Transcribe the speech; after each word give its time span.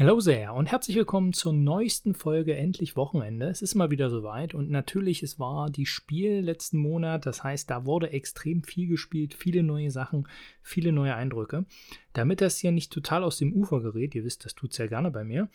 Hallo 0.00 0.18
sehr 0.18 0.54
und 0.54 0.64
herzlich 0.64 0.96
willkommen 0.96 1.34
zur 1.34 1.52
neuesten 1.52 2.14
Folge 2.14 2.56
Endlich 2.56 2.96
Wochenende. 2.96 3.48
Es 3.48 3.60
ist 3.60 3.74
mal 3.74 3.90
wieder 3.90 4.08
soweit 4.08 4.54
und 4.54 4.70
natürlich, 4.70 5.22
es 5.22 5.38
war 5.38 5.68
die 5.68 5.84
Spiel 5.84 6.40
letzten 6.40 6.78
Monat, 6.78 7.26
das 7.26 7.44
heißt, 7.44 7.68
da 7.68 7.84
wurde 7.84 8.10
extrem 8.10 8.62
viel 8.62 8.88
gespielt, 8.88 9.34
viele 9.34 9.62
neue 9.62 9.90
Sachen, 9.90 10.26
viele 10.62 10.90
neue 10.90 11.14
Eindrücke. 11.14 11.66
Damit 12.14 12.40
das 12.40 12.56
hier 12.56 12.72
nicht 12.72 12.90
total 12.90 13.22
aus 13.22 13.36
dem 13.36 13.52
Ufer 13.52 13.82
gerät, 13.82 14.14
ihr 14.14 14.24
wisst, 14.24 14.46
das 14.46 14.54
tut 14.54 14.72
es 14.72 14.78
ja 14.78 14.86
gerne 14.86 15.10
bei 15.10 15.22
mir, 15.22 15.50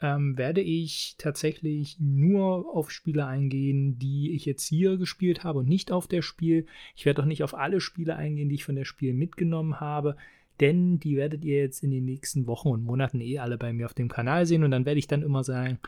ähm, 0.00 0.36
werde 0.36 0.60
ich 0.60 1.14
tatsächlich 1.16 1.96
nur 2.00 2.74
auf 2.74 2.90
Spiele 2.90 3.26
eingehen, 3.26 4.00
die 4.00 4.32
ich 4.32 4.44
jetzt 4.44 4.66
hier 4.66 4.96
gespielt 4.96 5.44
habe 5.44 5.60
und 5.60 5.68
nicht 5.68 5.92
auf 5.92 6.08
der 6.08 6.22
Spiel. 6.22 6.66
Ich 6.96 7.06
werde 7.06 7.22
auch 7.22 7.26
nicht 7.26 7.44
auf 7.44 7.54
alle 7.54 7.80
Spiele 7.80 8.16
eingehen, 8.16 8.48
die 8.48 8.56
ich 8.56 8.64
von 8.64 8.74
der 8.74 8.86
Spiel 8.86 9.14
mitgenommen 9.14 9.78
habe 9.78 10.16
denn 10.60 10.98
die 10.98 11.16
werdet 11.16 11.44
ihr 11.44 11.58
jetzt 11.58 11.82
in 11.82 11.90
den 11.90 12.04
nächsten 12.04 12.46
Wochen 12.46 12.68
und 12.68 12.84
Monaten 12.84 13.20
eh 13.20 13.38
alle 13.38 13.58
bei 13.58 13.72
mir 13.72 13.86
auf 13.86 13.94
dem 13.94 14.08
Kanal 14.08 14.46
sehen 14.46 14.64
und 14.64 14.70
dann 14.70 14.86
werde 14.86 14.98
ich 14.98 15.06
dann 15.06 15.22
immer 15.22 15.44
sagen, 15.44 15.78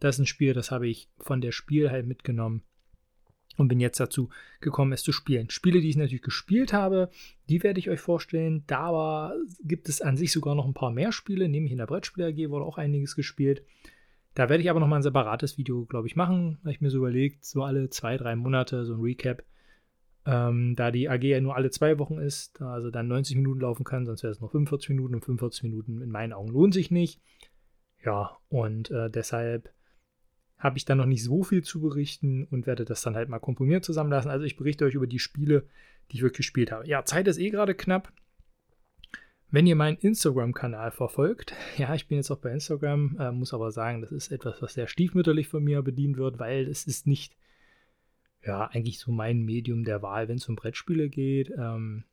das 0.00 0.16
ist 0.16 0.20
ein 0.20 0.26
Spiel, 0.26 0.52
das 0.54 0.70
habe 0.70 0.88
ich 0.88 1.08
von 1.18 1.40
der 1.40 1.52
Spiel 1.52 1.90
halt 1.90 2.06
mitgenommen 2.06 2.62
und 3.56 3.68
bin 3.68 3.80
jetzt 3.80 4.00
dazu 4.00 4.30
gekommen, 4.60 4.92
es 4.92 5.02
zu 5.02 5.12
spielen. 5.12 5.50
Spiele, 5.50 5.80
die 5.80 5.88
ich 5.88 5.96
natürlich 5.96 6.22
gespielt 6.22 6.72
habe, 6.72 7.10
die 7.48 7.62
werde 7.62 7.78
ich 7.78 7.90
euch 7.90 8.00
vorstellen. 8.00 8.64
Da 8.66 9.32
gibt 9.62 9.88
es 9.88 10.00
an 10.00 10.16
sich 10.16 10.32
sogar 10.32 10.54
noch 10.54 10.66
ein 10.66 10.74
paar 10.74 10.90
mehr 10.90 11.12
Spiele, 11.12 11.48
nämlich 11.48 11.72
in 11.72 11.78
der 11.78 11.86
Brettspieler 11.86 12.28
AG 12.28 12.50
wurde 12.50 12.64
auch 12.64 12.78
einiges 12.78 13.14
gespielt. 13.14 13.62
Da 14.34 14.48
werde 14.48 14.62
ich 14.62 14.70
aber 14.70 14.80
noch 14.80 14.88
mal 14.88 14.96
ein 14.96 15.02
separates 15.02 15.58
Video, 15.58 15.86
glaube 15.86 16.08
ich, 16.08 16.16
machen, 16.16 16.58
weil 16.64 16.72
ich 16.72 16.80
mir 16.80 16.90
so 16.90 16.98
überlegt, 16.98 17.44
so 17.44 17.62
alle 17.62 17.88
zwei, 17.90 18.16
drei 18.16 18.34
Monate 18.34 18.84
so 18.84 18.94
ein 18.94 19.00
Recap 19.00 19.44
ähm, 20.26 20.74
da 20.76 20.90
die 20.90 21.08
AG 21.08 21.22
ja 21.22 21.40
nur 21.40 21.56
alle 21.56 21.70
zwei 21.70 21.98
Wochen 21.98 22.18
ist, 22.18 22.60
da 22.60 22.72
also 22.72 22.90
dann 22.90 23.08
90 23.08 23.36
Minuten 23.36 23.60
laufen 23.60 23.84
kann, 23.84 24.06
sonst 24.06 24.22
wäre 24.22 24.32
es 24.32 24.40
noch 24.40 24.50
45 24.50 24.90
Minuten 24.90 25.14
und 25.14 25.24
45 25.24 25.64
Minuten 25.64 26.00
in 26.00 26.10
meinen 26.10 26.32
Augen 26.32 26.48
lohnt 26.48 26.74
sich 26.74 26.90
nicht. 26.90 27.20
Ja, 28.04 28.38
und 28.48 28.90
äh, 28.90 29.10
deshalb 29.10 29.72
habe 30.58 30.78
ich 30.78 30.84
dann 30.84 30.98
noch 30.98 31.06
nicht 31.06 31.22
so 31.22 31.42
viel 31.42 31.62
zu 31.62 31.80
berichten 31.80 32.44
und 32.44 32.66
werde 32.66 32.84
das 32.84 33.02
dann 33.02 33.16
halt 33.16 33.28
mal 33.28 33.38
komprimiert 33.38 33.84
zusammenlassen. 33.84 34.30
Also 34.30 34.44
ich 34.44 34.56
berichte 34.56 34.84
euch 34.86 34.94
über 34.94 35.06
die 35.06 35.18
Spiele, 35.18 35.66
die 36.10 36.16
ich 36.16 36.22
wirklich 36.22 36.38
gespielt 36.38 36.72
habe. 36.72 36.88
Ja, 36.88 37.04
Zeit 37.04 37.28
ist 37.28 37.38
eh 37.38 37.50
gerade 37.50 37.74
knapp. 37.74 38.12
Wenn 39.50 39.66
ihr 39.66 39.76
meinen 39.76 39.98
Instagram-Kanal 39.98 40.90
verfolgt, 40.90 41.54
ja, 41.76 41.94
ich 41.94 42.08
bin 42.08 42.16
jetzt 42.16 42.30
auch 42.30 42.38
bei 42.38 42.50
Instagram, 42.50 43.16
äh, 43.18 43.30
muss 43.30 43.52
aber 43.52 43.70
sagen, 43.72 44.00
das 44.00 44.10
ist 44.10 44.32
etwas, 44.32 44.62
was 44.62 44.74
sehr 44.74 44.86
stiefmütterlich 44.86 45.48
von 45.48 45.62
mir 45.62 45.82
bedient 45.82 46.16
wird, 46.16 46.38
weil 46.38 46.66
es 46.66 46.86
ist 46.86 47.06
nicht 47.06 47.36
ja, 48.46 48.66
eigentlich 48.66 48.98
so 48.98 49.12
mein 49.12 49.42
Medium 49.42 49.84
der 49.84 50.02
Wahl, 50.02 50.28
wenn 50.28 50.36
es 50.36 50.48
um 50.48 50.56
Brettspiele 50.56 51.08
geht. 51.08 51.50
Ähm, 51.56 52.04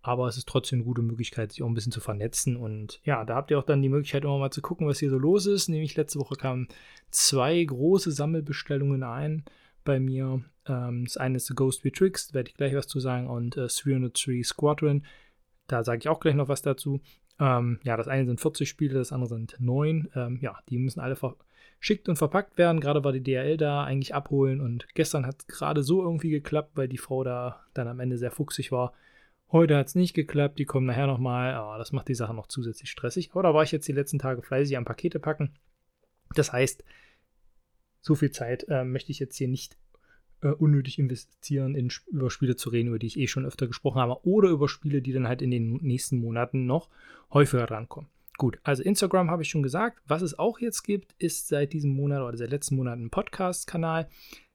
aber 0.00 0.28
es 0.28 0.36
ist 0.36 0.48
trotzdem 0.48 0.78
eine 0.78 0.84
gute 0.84 1.02
Möglichkeit, 1.02 1.52
sich 1.52 1.62
auch 1.62 1.66
ein 1.66 1.74
bisschen 1.74 1.92
zu 1.92 2.00
vernetzen. 2.00 2.56
Und 2.56 3.00
ja, 3.04 3.24
da 3.24 3.34
habt 3.34 3.50
ihr 3.50 3.58
auch 3.58 3.64
dann 3.64 3.82
die 3.82 3.88
Möglichkeit, 3.88 4.24
immer 4.24 4.38
mal 4.38 4.50
zu 4.50 4.62
gucken, 4.62 4.86
was 4.86 5.00
hier 5.00 5.10
so 5.10 5.18
los 5.18 5.46
ist. 5.46 5.68
Nämlich 5.68 5.96
letzte 5.96 6.18
Woche 6.18 6.36
kamen 6.36 6.68
zwei 7.10 7.62
große 7.62 8.12
Sammelbestellungen 8.12 9.02
ein 9.02 9.44
bei 9.84 10.00
mir. 10.00 10.42
Ähm, 10.66 11.04
das 11.04 11.16
eine 11.16 11.36
ist 11.36 11.46
The 11.46 11.54
Ghost 11.54 11.84
We 11.84 11.92
Tricks, 11.92 12.28
da 12.28 12.34
werde 12.34 12.50
ich 12.50 12.56
gleich 12.56 12.74
was 12.74 12.86
zu 12.86 13.00
sagen, 13.00 13.28
und 13.28 13.56
äh, 13.56 13.66
303 13.68 14.42
Squadron. 14.44 15.04
Da 15.66 15.84
sage 15.84 15.98
ich 15.98 16.08
auch 16.08 16.20
gleich 16.20 16.34
noch 16.34 16.48
was 16.48 16.62
dazu. 16.62 17.00
Ähm, 17.40 17.78
ja, 17.82 17.96
das 17.96 18.08
eine 18.08 18.26
sind 18.26 18.40
40 18.40 18.68
Spiele, 18.68 18.94
das 18.94 19.12
andere 19.12 19.28
sind 19.28 19.56
9. 19.58 20.08
Ähm, 20.14 20.38
ja, 20.40 20.58
die 20.68 20.78
müssen 20.78 21.00
alle 21.00 21.16
ver 21.16 21.36
schickt 21.80 22.08
und 22.08 22.16
verpackt 22.16 22.58
werden. 22.58 22.80
Gerade 22.80 23.04
war 23.04 23.12
die 23.12 23.22
DRL 23.22 23.56
da 23.56 23.84
eigentlich 23.84 24.14
abholen 24.14 24.60
und 24.60 24.86
gestern 24.94 25.26
hat 25.26 25.36
es 25.40 25.46
gerade 25.46 25.82
so 25.82 26.02
irgendwie 26.02 26.30
geklappt, 26.30 26.72
weil 26.74 26.88
die 26.88 26.98
Frau 26.98 27.24
da 27.24 27.64
dann 27.74 27.88
am 27.88 28.00
Ende 28.00 28.18
sehr 28.18 28.30
fuchsig 28.30 28.72
war. 28.72 28.92
Heute 29.50 29.76
hat 29.76 29.86
es 29.86 29.94
nicht 29.94 30.14
geklappt, 30.14 30.58
die 30.58 30.66
kommen 30.66 30.86
nachher 30.86 31.06
nochmal. 31.06 31.58
Oh, 31.58 31.78
das 31.78 31.92
macht 31.92 32.08
die 32.08 32.14
Sache 32.14 32.34
noch 32.34 32.48
zusätzlich 32.48 32.90
stressig. 32.90 33.30
Aber 33.32 33.42
da 33.42 33.54
war 33.54 33.62
ich 33.62 33.72
jetzt 33.72 33.88
die 33.88 33.92
letzten 33.92 34.18
Tage 34.18 34.42
fleißig 34.42 34.76
am 34.76 34.84
Pakete 34.84 35.18
packen. 35.18 35.54
Das 36.34 36.52
heißt, 36.52 36.84
so 38.00 38.14
viel 38.14 38.30
Zeit 38.30 38.66
äh, 38.68 38.84
möchte 38.84 39.10
ich 39.10 39.18
jetzt 39.18 39.36
hier 39.36 39.48
nicht 39.48 39.78
äh, 40.42 40.48
unnötig 40.48 40.98
investieren, 40.98 41.74
in, 41.74 41.90
über 42.08 42.30
Spiele 42.30 42.56
zu 42.56 42.68
reden, 42.68 42.88
über 42.88 42.98
die 42.98 43.06
ich 43.06 43.18
eh 43.18 43.26
schon 43.26 43.46
öfter 43.46 43.66
gesprochen 43.66 44.00
habe, 44.00 44.26
oder 44.26 44.50
über 44.50 44.68
Spiele, 44.68 45.00
die 45.00 45.12
dann 45.12 45.28
halt 45.28 45.40
in 45.40 45.50
den 45.50 45.76
nächsten 45.76 46.18
Monaten 46.18 46.66
noch 46.66 46.88
häufiger 47.32 47.66
drankommen. 47.66 48.10
Gut, 48.38 48.60
also 48.62 48.84
Instagram 48.84 49.32
habe 49.32 49.42
ich 49.42 49.48
schon 49.48 49.64
gesagt. 49.64 50.00
Was 50.06 50.22
es 50.22 50.38
auch 50.38 50.60
jetzt 50.60 50.84
gibt, 50.84 51.12
ist 51.18 51.48
seit 51.48 51.72
diesem 51.72 51.90
Monat 51.90 52.22
oder 52.22 52.36
seit 52.36 52.50
letzten 52.50 52.76
Monat 52.76 52.96
ein 52.96 53.10
Podcast-Kanal. 53.10 54.08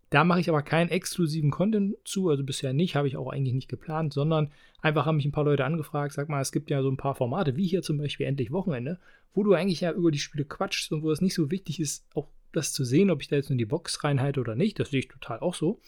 Da 0.10 0.24
mache 0.24 0.40
ich 0.40 0.48
aber 0.48 0.62
keinen 0.62 0.90
exklusiven 0.90 1.52
Content 1.52 1.96
zu, 2.06 2.30
also 2.30 2.46
bisher 2.46 2.72
nicht, 2.72 2.96
habe 2.96 3.10
ich 3.10 3.18
auch 3.18 3.30
eigentlich 3.30 3.54
nicht 3.54 3.68
geplant, 3.68 4.14
sondern 4.14 4.52
einfach 4.82 5.06
haben 5.06 5.18
mich 5.18 5.26
ein 5.26 5.34
paar 5.34 5.44
Leute 5.44 5.66
angefragt, 5.66 6.14
sag 6.14 6.30
mal, 6.30 6.40
es 6.40 6.54
gibt 6.54 6.70
ja 6.70 6.82
so 6.82 6.90
ein 6.90 6.96
paar 6.96 7.16
Formate, 7.16 7.58
wie 7.58 7.68
hier 7.68 7.82
zum 7.82 7.98
Beispiel 7.98 8.26
Endlich 8.26 8.52
Wochenende, 8.52 9.00
wo 9.34 9.44
du 9.44 9.54
eigentlich 9.54 9.82
ja 9.82 9.92
über 9.92 10.12
die 10.12 10.20
Spiele 10.20 10.46
quatschst 10.46 10.94
und 10.94 11.04
wo 11.04 11.12
es 11.12 11.20
nicht 11.20 11.34
so 11.34 11.52
wichtig 11.52 11.82
ist, 11.82 12.06
auch 12.14 12.30
das 12.54 12.72
zu 12.72 12.86
sehen, 12.86 13.12
ob 13.12 13.22
ich 13.22 13.28
da 13.28 13.36
jetzt 13.36 13.52
in 13.52 13.58
die 13.58 13.66
Box 13.66 14.06
reinhalte 14.06 14.40
oder 14.40 14.56
nicht. 14.56 14.80
Das 14.80 14.92
sehe 14.92 15.00
ich 15.00 15.10
total 15.10 15.40
auch 15.40 15.56
so. 15.56 15.82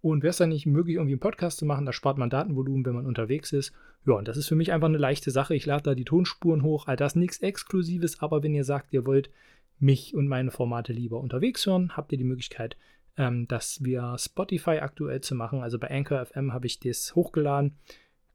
Und 0.00 0.22
wäre 0.22 0.30
es 0.30 0.36
dann 0.36 0.50
nicht 0.50 0.66
möglich, 0.66 0.96
irgendwie 0.96 1.14
einen 1.14 1.20
Podcast 1.20 1.58
zu 1.58 1.66
machen, 1.66 1.84
da 1.84 1.92
spart 1.92 2.18
man 2.18 2.30
Datenvolumen, 2.30 2.84
wenn 2.86 2.94
man 2.94 3.06
unterwegs 3.06 3.52
ist. 3.52 3.72
Ja, 4.06 4.14
und 4.14 4.28
das 4.28 4.36
ist 4.36 4.46
für 4.46 4.54
mich 4.54 4.72
einfach 4.72 4.88
eine 4.88 4.98
leichte 4.98 5.30
Sache. 5.30 5.54
Ich 5.54 5.66
lade 5.66 5.82
da 5.82 5.94
die 5.94 6.04
Tonspuren 6.04 6.62
hoch, 6.62 6.86
all 6.86 6.96
das 6.96 7.16
nichts 7.16 7.38
Exklusives, 7.38 8.20
aber 8.20 8.42
wenn 8.42 8.54
ihr 8.54 8.64
sagt, 8.64 8.92
ihr 8.92 9.06
wollt 9.06 9.30
mich 9.80 10.14
und 10.14 10.28
meine 10.28 10.50
Formate 10.50 10.92
lieber 10.92 11.20
unterwegs 11.20 11.66
hören, 11.66 11.96
habt 11.96 12.12
ihr 12.12 12.18
die 12.18 12.24
Möglichkeit, 12.24 12.76
ähm, 13.16 13.46
das 13.48 13.84
via 13.84 14.16
Spotify 14.18 14.78
aktuell 14.78 15.20
zu 15.20 15.34
machen. 15.34 15.62
Also 15.62 15.78
bei 15.78 15.90
Anchor 15.90 16.24
FM 16.24 16.52
habe 16.52 16.66
ich 16.66 16.80
das 16.80 17.14
hochgeladen. 17.14 17.76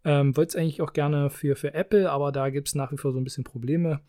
Ähm, 0.06 0.36
Wollte 0.36 0.50
es 0.50 0.56
eigentlich 0.56 0.82
auch 0.82 0.94
gerne 0.94 1.30
für, 1.30 1.56
für 1.56 1.74
Apple, 1.74 2.12
aber 2.12 2.32
da 2.32 2.50
gibt 2.50 2.68
es 2.68 2.76
nach 2.76 2.92
wie 2.92 2.98
vor 2.98 3.14
so 3.14 3.20
ein 3.20 3.24
bisschen 3.24 3.46
Probleme, 3.46 4.02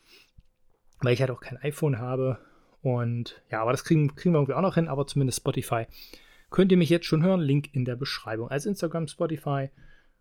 weil 1.01 1.15
ich 1.15 1.21
halt 1.21 1.31
auch 1.31 1.41
kein 1.41 1.59
iPhone 1.59 1.99
habe. 1.99 2.39
Und 2.83 3.43
ja, 3.51 3.63
aber 3.63 3.71
das 3.71 3.85
kriegen, 3.85 4.15
kriegen 4.15 4.35
wir 4.35 4.39
irgendwie 4.39 4.55
auch 4.55 4.61
noch 4.61 4.75
hin, 4.75 4.89
aber 4.89 5.07
zumindest 5.07 5.39
Spotify 5.39 5.87
könnt 6.51 6.73
ihr 6.73 6.79
mich 6.79 6.91
jetzt 6.91 7.07
schon 7.07 7.23
hören. 7.23 7.41
Link 7.41 7.75
in 7.75 7.85
der 7.85 7.97
Beschreibung. 7.97 8.49
Als 8.49 8.67
Instagram, 8.67 9.09
Spotify. 9.09 9.71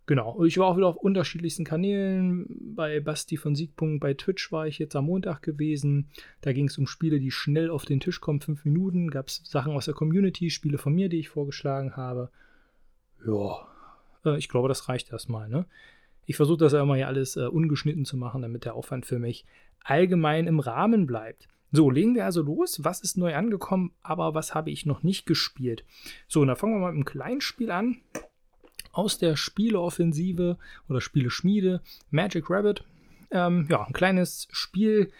Genau. 0.05 0.43
Ich 0.43 0.57
war 0.57 0.67
auch 0.67 0.75
wieder 0.75 0.87
auf 0.87 0.97
unterschiedlichsten 0.97 1.63
Kanälen. 1.63 2.45
Bei 2.75 2.99
Basti 2.99 3.37
von 3.37 3.55
Siegpunkt, 3.55 4.01
bei 4.01 4.13
Twitch 4.13 4.51
war 4.51 4.67
ich 4.67 4.77
jetzt 4.77 4.95
am 4.95 5.05
Montag 5.05 5.41
gewesen. 5.41 6.09
Da 6.41 6.51
ging 6.51 6.67
es 6.67 6.77
um 6.77 6.87
Spiele, 6.87 7.19
die 7.19 7.31
schnell 7.31 7.69
auf 7.69 7.85
den 7.85 8.01
Tisch 8.01 8.19
kommen. 8.19 8.41
Fünf 8.41 8.65
Minuten. 8.65 9.09
Gab 9.09 9.27
es 9.27 9.41
Sachen 9.45 9.73
aus 9.73 9.85
der 9.85 9.93
Community, 9.93 10.49
Spiele 10.49 10.77
von 10.77 10.93
mir, 10.93 11.07
die 11.07 11.19
ich 11.19 11.29
vorgeschlagen 11.29 11.95
habe. 11.95 12.29
Ja. 13.25 13.67
Äh, 14.25 14.37
ich 14.37 14.49
glaube, 14.49 14.67
das 14.67 14.89
reicht 14.89 15.11
erstmal. 15.11 15.47
Ne? 15.47 15.65
Ich 16.25 16.35
versuche 16.35 16.57
das 16.57 16.73
ja 16.73 16.81
immer 16.81 16.95
hier 16.95 17.07
alles 17.07 17.37
äh, 17.37 17.45
ungeschnitten 17.45 18.05
zu 18.05 18.17
machen, 18.17 18.41
damit 18.41 18.65
der 18.65 18.75
Aufwand 18.75 19.05
für 19.05 19.19
mich 19.19 19.45
allgemein 19.83 20.47
im 20.47 20.59
Rahmen 20.59 21.05
bleibt. 21.05 21.47
So, 21.75 21.89
legen 21.89 22.13
wir 22.13 22.23
also 22.23 22.43
los. 22.43 22.83
Was 22.83 23.01
ist 23.01 23.17
neu 23.17 23.33
angekommen, 23.35 23.93
aber 24.03 24.35
was 24.35 24.53
habe 24.53 24.69
ich 24.69 24.85
noch 24.85 25.01
nicht 25.01 25.25
gespielt? 25.25 25.83
So, 26.27 26.41
und 26.41 26.47
da 26.47 26.55
fangen 26.55 26.75
wir 26.75 26.79
mal 26.79 26.91
mit 26.91 26.97
einem 26.97 27.05
kleinen 27.05 27.41
Spiel 27.41 27.71
an. 27.71 27.97
Aus 28.91 29.17
der 29.17 29.35
Spieleoffensive 29.35 30.59
oder 30.87 31.01
Spieleschmiede 31.01 31.81
Magic 32.11 32.47
Rabbit. 32.51 32.83
Ähm, 33.31 33.65
ja, 33.71 33.83
ein 33.83 33.93
kleines 33.93 34.47
Spiel, 34.51 35.11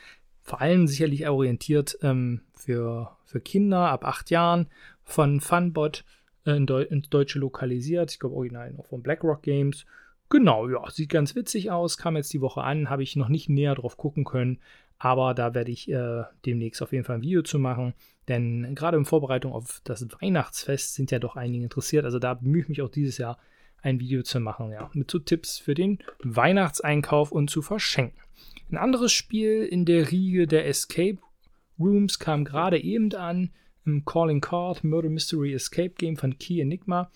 vor 0.43 0.61
allem 0.61 0.85
sicherlich 0.85 1.27
orientiert 1.27 1.97
ähm, 2.03 2.41
für, 2.53 3.17
für 3.25 3.41
Kinder 3.41 3.89
ab 3.89 4.05
acht 4.05 4.29
Jahren 4.29 4.67
von 5.03 5.41
Funbot 5.41 6.05
äh, 6.45 6.51
in 6.51 6.67
Deu 6.67 6.83
ins 6.83 7.09
Deutsche 7.09 7.39
lokalisiert. 7.39 8.11
Ich 8.11 8.19
glaube, 8.19 8.35
original 8.35 8.71
noch 8.73 8.85
von 8.85 9.01
BlackRock 9.01 9.41
Games. 9.41 9.87
Genau, 10.29 10.69
ja, 10.69 10.89
sieht 10.91 11.09
ganz 11.09 11.35
witzig 11.35 11.71
aus, 11.71 11.97
kam 11.97 12.15
jetzt 12.15 12.33
die 12.33 12.41
Woche 12.41 12.61
an, 12.61 12.91
habe 12.91 13.01
ich 13.03 13.15
noch 13.15 13.29
nicht 13.29 13.49
näher 13.49 13.75
drauf 13.75 13.97
gucken 13.97 14.23
können, 14.23 14.59
aber 15.03 15.33
da 15.33 15.53
werde 15.53 15.69
ich 15.69 15.91
äh, 15.91 16.23
demnächst 16.45 16.81
auf 16.81 16.93
jeden 16.93 17.03
Fall 17.03 17.17
ein 17.17 17.21
Video 17.21 17.41
zu 17.41 17.59
machen. 17.59 17.93
Denn 18.29 18.73
gerade 18.73 18.95
in 18.95 19.03
Vorbereitung 19.03 19.51
auf 19.51 19.81
das 19.83 20.07
Weihnachtsfest 20.21 20.93
sind 20.93 21.11
ja 21.11 21.19
doch 21.19 21.35
einige 21.35 21.65
interessiert. 21.65 22.05
Also 22.05 22.19
da 22.19 22.35
bemühe 22.35 22.61
ich 22.61 22.69
mich 22.69 22.81
auch 22.81 22.89
dieses 22.89 23.17
Jahr 23.17 23.37
ein 23.81 23.99
Video 23.99 24.23
zu 24.23 24.39
machen, 24.39 24.71
ja, 24.71 24.89
mit 24.93 25.11
so 25.11 25.19
Tipps 25.19 25.59
für 25.59 25.73
den 25.73 25.99
Weihnachtseinkauf 26.23 27.33
und 27.33 27.49
zu 27.49 27.61
verschenken. 27.61 28.17
Ein 28.71 28.77
anderes 28.77 29.11
Spiel 29.11 29.65
in 29.65 29.83
der 29.83 30.09
Riege 30.09 30.47
der 30.47 30.67
Escape 30.67 31.17
Rooms 31.77 32.17
kam 32.17 32.45
gerade 32.45 32.81
eben 32.81 33.13
an. 33.13 33.51
Im 33.85 34.05
Calling 34.05 34.39
Card 34.39 34.85
Murder 34.85 35.09
Mystery 35.09 35.53
Escape 35.53 35.95
Game 35.97 36.15
von 36.15 36.37
Key 36.37 36.61
Enigma. 36.61 37.11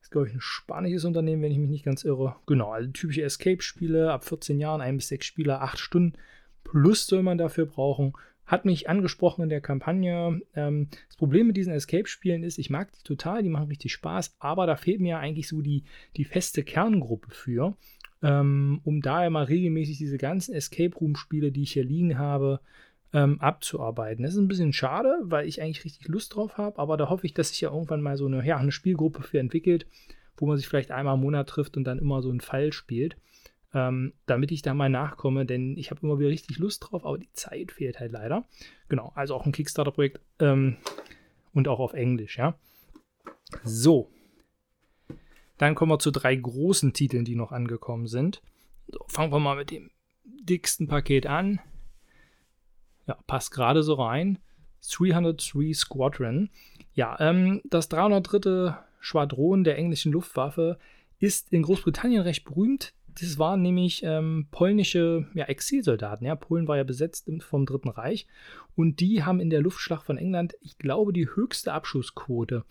Das 0.00 0.08
ist, 0.08 0.10
glaube 0.10 0.28
ich, 0.28 0.34
ein 0.34 0.42
spanisches 0.42 1.06
Unternehmen, 1.06 1.40
wenn 1.40 1.52
ich 1.52 1.56
mich 1.56 1.70
nicht 1.70 1.86
ganz 1.86 2.04
irre. 2.04 2.36
Genau, 2.46 2.72
also 2.72 2.90
typische 2.90 3.22
Escape-Spiele 3.22 4.12
ab 4.12 4.26
14 4.26 4.60
Jahren, 4.60 4.82
ein 4.82 4.98
bis 4.98 5.08
sechs 5.08 5.24
Spieler, 5.24 5.62
acht 5.62 5.78
Stunden 5.78 6.18
Plus 6.66 7.06
soll 7.06 7.22
man 7.22 7.38
dafür 7.38 7.66
brauchen. 7.66 8.12
Hat 8.44 8.64
mich 8.64 8.88
angesprochen 8.88 9.42
in 9.42 9.48
der 9.48 9.60
Kampagne. 9.60 10.40
Ähm, 10.54 10.88
das 11.06 11.16
Problem 11.16 11.46
mit 11.46 11.56
diesen 11.56 11.72
Escape-Spielen 11.72 12.42
ist, 12.42 12.58
ich 12.58 12.70
mag 12.70 12.92
die 12.92 13.02
total, 13.04 13.42
die 13.42 13.48
machen 13.48 13.68
richtig 13.68 13.92
Spaß, 13.92 14.36
aber 14.40 14.66
da 14.66 14.74
fehlt 14.74 15.00
mir 15.00 15.18
eigentlich 15.18 15.48
so 15.48 15.62
die, 15.62 15.84
die 16.16 16.24
feste 16.24 16.64
Kerngruppe 16.64 17.30
für, 17.30 17.76
ähm, 18.22 18.80
um 18.84 19.00
daher 19.00 19.30
mal 19.30 19.44
regelmäßig 19.44 19.98
diese 19.98 20.18
ganzen 20.18 20.54
Escape-Room-Spiele, 20.54 21.52
die 21.52 21.62
ich 21.62 21.72
hier 21.72 21.84
liegen 21.84 22.18
habe, 22.18 22.60
ähm, 23.12 23.40
abzuarbeiten. 23.40 24.24
Das 24.24 24.34
ist 24.34 24.40
ein 24.40 24.48
bisschen 24.48 24.72
schade, 24.72 25.18
weil 25.22 25.46
ich 25.46 25.62
eigentlich 25.62 25.84
richtig 25.84 26.08
Lust 26.08 26.34
drauf 26.34 26.58
habe, 26.58 26.78
aber 26.80 26.96
da 26.96 27.08
hoffe 27.08 27.26
ich, 27.26 27.34
dass 27.34 27.50
sich 27.50 27.60
ja 27.60 27.70
irgendwann 27.70 28.02
mal 28.02 28.16
so 28.16 28.26
eine, 28.26 28.44
ja, 28.44 28.56
eine 28.56 28.72
Spielgruppe 28.72 29.22
für 29.22 29.38
entwickelt, 29.38 29.86
wo 30.36 30.46
man 30.46 30.56
sich 30.56 30.66
vielleicht 30.66 30.90
einmal 30.90 31.14
im 31.14 31.20
Monat 31.20 31.48
trifft 31.48 31.76
und 31.76 31.84
dann 31.84 31.98
immer 31.98 32.22
so 32.22 32.30
einen 32.30 32.40
Fall 32.40 32.72
spielt. 32.72 33.16
Ähm, 33.74 34.12
damit 34.26 34.52
ich 34.52 34.62
da 34.62 34.74
mal 34.74 34.88
nachkomme, 34.88 35.46
denn 35.46 35.76
ich 35.76 35.90
habe 35.90 36.00
immer 36.02 36.18
wieder 36.18 36.30
richtig 36.30 36.58
Lust 36.58 36.84
drauf, 36.84 37.04
aber 37.04 37.18
die 37.18 37.32
Zeit 37.32 37.72
fehlt 37.72 38.00
halt 38.00 38.12
leider. 38.12 38.44
Genau, 38.88 39.12
also 39.14 39.34
auch 39.34 39.46
ein 39.46 39.52
Kickstarter-Projekt 39.52 40.20
ähm, 40.40 40.76
und 41.52 41.68
auch 41.68 41.80
auf 41.80 41.92
Englisch, 41.92 42.38
ja. 42.38 42.58
So. 43.62 44.10
Dann 45.58 45.74
kommen 45.74 45.92
wir 45.92 45.98
zu 45.98 46.10
drei 46.10 46.34
großen 46.34 46.92
Titeln, 46.92 47.24
die 47.24 47.36
noch 47.36 47.52
angekommen 47.52 48.06
sind. 48.06 48.42
So, 48.88 49.00
fangen 49.08 49.32
wir 49.32 49.40
mal 49.40 49.56
mit 49.56 49.70
dem 49.70 49.90
dicksten 50.24 50.86
Paket 50.86 51.26
an. 51.26 51.60
Ja, 53.06 53.18
passt 53.26 53.52
gerade 53.52 53.82
so 53.82 53.94
rein. 53.94 54.38
303 54.88 55.72
Squadron. 55.72 56.50
Ja, 56.94 57.16
ähm, 57.20 57.62
das 57.64 57.88
303. 57.88 58.76
Schwadron 59.06 59.62
der 59.62 59.78
englischen 59.78 60.10
Luftwaffe 60.10 60.78
ist 61.20 61.52
in 61.52 61.62
Großbritannien 61.62 62.22
recht 62.22 62.44
berühmt. 62.44 62.92
Das 63.20 63.38
waren 63.38 63.62
nämlich 63.62 64.02
ähm, 64.04 64.46
polnische 64.50 65.26
ja, 65.34 65.46
Exilsoldaten. 65.46 66.26
Ja. 66.26 66.36
Polen 66.36 66.68
war 66.68 66.76
ja 66.76 66.84
besetzt 66.84 67.30
vom 67.40 67.64
Dritten 67.64 67.88
Reich 67.88 68.26
und 68.74 69.00
die 69.00 69.24
haben 69.24 69.40
in 69.40 69.50
der 69.50 69.62
Luftschlacht 69.62 70.04
von 70.04 70.18
England, 70.18 70.54
ich 70.60 70.78
glaube, 70.78 71.12
die 71.12 71.28
höchste 71.34 71.72
Abschussquote 71.72 72.64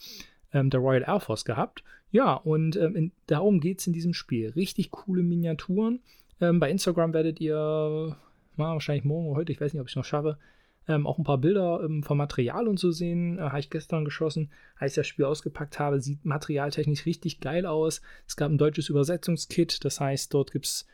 ähm, 0.53 0.69
der 0.69 0.79
Royal 0.79 1.03
Air 1.03 1.19
Force 1.19 1.45
gehabt. 1.45 1.83
Ja, 2.11 2.33
und 2.33 2.75
ähm, 2.75 2.95
in, 2.95 3.11
darum 3.27 3.59
geht 3.59 3.79
es 3.79 3.87
in 3.87 3.93
diesem 3.93 4.13
Spiel. 4.13 4.51
Richtig 4.51 4.91
coole 4.91 5.23
Miniaturen. 5.23 5.99
Ähm, 6.39 6.59
bei 6.59 6.69
Instagram 6.69 7.13
werdet 7.13 7.41
ihr, 7.41 8.15
na, 8.55 8.73
wahrscheinlich 8.73 9.05
morgen 9.05 9.27
oder 9.27 9.37
heute, 9.37 9.51
ich 9.51 9.59
weiß 9.59 9.73
nicht, 9.73 9.81
ob 9.81 9.87
ich 9.87 9.93
es 9.93 9.97
noch 9.97 10.05
schaffe, 10.05 10.37
ähm, 10.87 11.07
auch 11.07 11.17
ein 11.17 11.23
paar 11.23 11.37
Bilder 11.37 11.81
ähm, 11.83 12.03
vom 12.03 12.17
Material 12.17 12.67
und 12.67 12.79
so 12.79 12.91
sehen. 12.91 13.37
Äh, 13.37 13.41
habe 13.41 13.59
ich 13.59 13.69
gestern 13.69 14.05
geschossen, 14.05 14.51
als 14.77 14.91
ich 14.91 14.95
das 14.95 15.07
Spiel 15.07 15.25
ausgepackt 15.25 15.79
habe. 15.79 15.99
Sieht 15.99 16.25
materialtechnisch 16.25 17.05
richtig 17.05 17.39
geil 17.39 17.65
aus. 17.65 18.01
Es 18.27 18.35
gab 18.35 18.51
ein 18.51 18.57
deutsches 18.57 18.89
Übersetzungskit, 18.89 19.83
das 19.83 19.99
heißt, 19.99 20.33
dort 20.33 20.51
gibt 20.51 20.65
es 20.65 20.85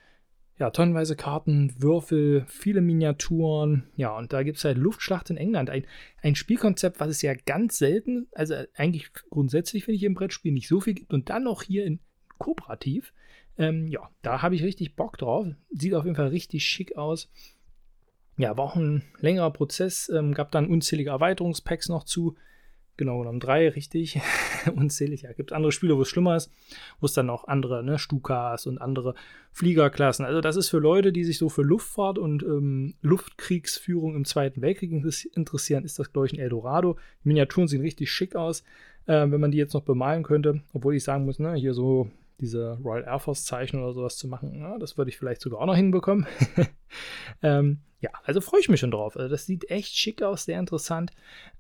ja, 0.61 0.69
tonnenweise 0.69 1.15
Karten, 1.15 1.73
Würfel, 1.81 2.45
viele 2.47 2.81
Miniaturen. 2.81 3.89
Ja, 3.95 4.15
und 4.15 4.31
da 4.31 4.43
gibt 4.43 4.59
es 4.59 4.63
halt 4.63 4.77
Luftschlacht 4.77 5.31
in 5.31 5.38
England. 5.38 5.71
Ein, 5.71 5.88
ein 6.21 6.35
Spielkonzept, 6.35 6.99
was 6.99 7.09
es 7.09 7.23
ja 7.23 7.33
ganz 7.33 7.79
selten, 7.79 8.27
also 8.31 8.53
eigentlich 8.75 9.11
grundsätzlich 9.31 9.85
finde 9.85 9.95
ich 9.95 10.03
im 10.03 10.13
Brettspiel 10.13 10.51
nicht 10.51 10.67
so 10.67 10.79
viel 10.79 10.94
gibt 10.94 11.15
und 11.15 11.31
dann 11.31 11.45
noch 11.45 11.63
hier 11.63 11.83
in 11.85 11.99
Kooperativ. 12.37 13.11
Ähm, 13.57 13.87
ja, 13.87 14.07
da 14.21 14.44
habe 14.44 14.53
ich 14.53 14.61
richtig 14.61 14.95
Bock 14.95 15.17
drauf. 15.17 15.47
Sieht 15.71 15.95
auf 15.95 16.05
jeden 16.05 16.15
Fall 16.15 16.27
richtig 16.27 16.63
schick 16.63 16.95
aus 16.95 17.31
ja, 18.38 18.57
war 18.57 18.66
auch 18.66 18.75
ein 18.75 19.04
längerer 19.19 19.51
Prozess, 19.51 20.10
ähm, 20.10 20.33
gab 20.33 20.51
dann 20.51 20.68
unzählige 20.68 21.12
Erweiterungspacks 21.12 21.89
noch 21.89 22.04
zu. 22.04 22.36
Genau 22.98 23.19
genommen 23.19 23.39
drei, 23.39 23.69
richtig. 23.69 24.19
Unzählig. 24.75 25.24
Ja, 25.24 25.33
gibt 25.33 25.54
andere 25.54 25.72
Spiele, 25.72 25.98
wo 25.98 26.01
es 26.01 26.10
schlimmer 26.10 26.36
ist, 26.36 26.51
wo 27.00 27.06
es 27.06 27.13
dann 27.13 27.30
auch 27.30 27.48
andere, 27.48 27.83
ne, 27.83 27.98
Stukas 27.98 28.68
und 28.68 28.80
andere 28.80 29.16
Fliegerklassen. 29.51 30.25
Also, 30.25 30.42
das 30.42 30.56
ist 30.56 30.69
für 30.69 30.78
Leute, 30.78 31.12
die 31.12 31.24
sich 31.24 31.38
so 31.38 31.50
für 31.50 31.63
Luftfahrt 31.63 32.19
und 32.19 32.44
ähm, 32.44 32.94
Luftkriegsführung 33.01 34.16
im 34.16 34.25
Zweiten 34.25 34.62
Weltkrieg 34.62 34.92
interessieren, 34.92 35.83
ist 35.83 35.98
das, 36.00 36.13
glaube 36.13 36.28
ich, 36.28 36.33
ein 36.33 36.39
Eldorado. 36.39 36.98
Die 37.24 37.30
Miniaturen 37.30 37.68
sehen 37.68 37.81
richtig 37.81 38.12
schick 38.12 38.36
aus, 38.36 38.62
äh, 39.07 39.25
wenn 39.31 39.42
man 39.42 39.51
die 39.51 39.57
jetzt 39.57 39.74
noch 39.74 39.83
bemalen 39.83 40.24
könnte. 40.24 40.62
Obwohl 40.74 40.95
ich 40.95 41.04
sagen 41.04 41.25
muss, 41.25 41.39
ne, 41.39 41.56
hier 41.56 41.74
so 41.74 42.12
diese 42.41 42.77
Royal 42.83 43.03
Air 43.03 43.19
Force 43.19 43.45
Zeichen 43.45 43.81
oder 43.81 43.93
sowas 43.93 44.17
zu 44.17 44.27
machen, 44.27 44.53
ja, 44.53 44.77
das 44.77 44.97
würde 44.97 45.09
ich 45.09 45.17
vielleicht 45.17 45.41
sogar 45.41 45.61
auch 45.61 45.65
noch 45.65 45.75
hinbekommen. 45.75 46.25
ähm, 47.41 47.79
ja, 48.01 48.09
also 48.23 48.41
freue 48.41 48.59
ich 48.59 48.67
mich 48.67 48.79
schon 48.79 48.91
drauf. 48.91 49.15
Also 49.15 49.29
das 49.29 49.45
sieht 49.45 49.69
echt 49.69 49.95
schick 49.95 50.23
aus, 50.23 50.45
sehr 50.45 50.59
interessant. 50.59 51.11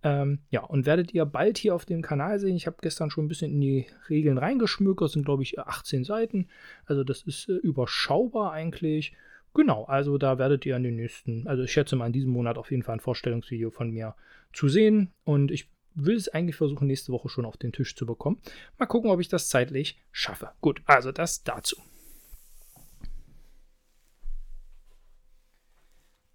Ähm, 0.01 0.39
ja, 0.49 0.61
und 0.63 0.87
werdet 0.87 1.13
ihr 1.13 1.25
bald 1.25 1.59
hier 1.59 1.75
auf 1.75 1.85
dem 1.85 2.01
Kanal 2.01 2.39
sehen. 2.39 2.55
Ich 2.55 2.65
habe 2.65 2.77
gestern 2.81 3.11
schon 3.11 3.25
ein 3.25 3.27
bisschen 3.27 3.51
in 3.51 3.61
die 3.61 3.85
Regeln 4.09 4.39
reingeschmückt. 4.39 5.01
Das 5.01 5.11
sind, 5.11 5.23
glaube 5.23 5.43
ich, 5.43 5.59
18 5.59 6.03
Seiten. 6.03 6.47
Also 6.85 7.03
das 7.03 7.21
ist 7.21 7.47
äh, 7.47 7.53
überschaubar 7.53 8.51
eigentlich. 8.51 9.13
Genau, 9.53 9.83
also 9.83 10.17
da 10.17 10.39
werdet 10.39 10.65
ihr 10.65 10.75
in 10.77 10.83
den 10.83 10.95
nächsten, 10.95 11.45
also 11.45 11.63
ich 11.63 11.71
schätze 11.71 11.95
mal 11.95 12.07
in 12.07 12.13
diesem 12.13 12.31
Monat 12.31 12.57
auf 12.57 12.71
jeden 12.71 12.83
Fall 12.83 12.95
ein 12.95 13.01
Vorstellungsvideo 13.01 13.69
von 13.69 13.91
mir 13.91 14.15
zu 14.51 14.67
sehen. 14.67 15.11
Und 15.23 15.51
ich 15.51 15.69
will 15.95 16.15
es 16.15 16.29
eigentlich 16.29 16.55
versuchen, 16.55 16.87
nächste 16.87 17.11
Woche 17.11 17.29
schon 17.29 17.45
auf 17.45 17.57
den 17.57 17.71
Tisch 17.71 17.95
zu 17.95 18.05
bekommen. 18.05 18.39
Mal 18.77 18.85
gucken, 18.85 19.11
ob 19.11 19.19
ich 19.19 19.29
das 19.29 19.49
zeitlich 19.49 19.99
schaffe. 20.11 20.51
Gut, 20.61 20.81
also 20.85 21.11
das 21.11 21.43
dazu. 21.43 21.77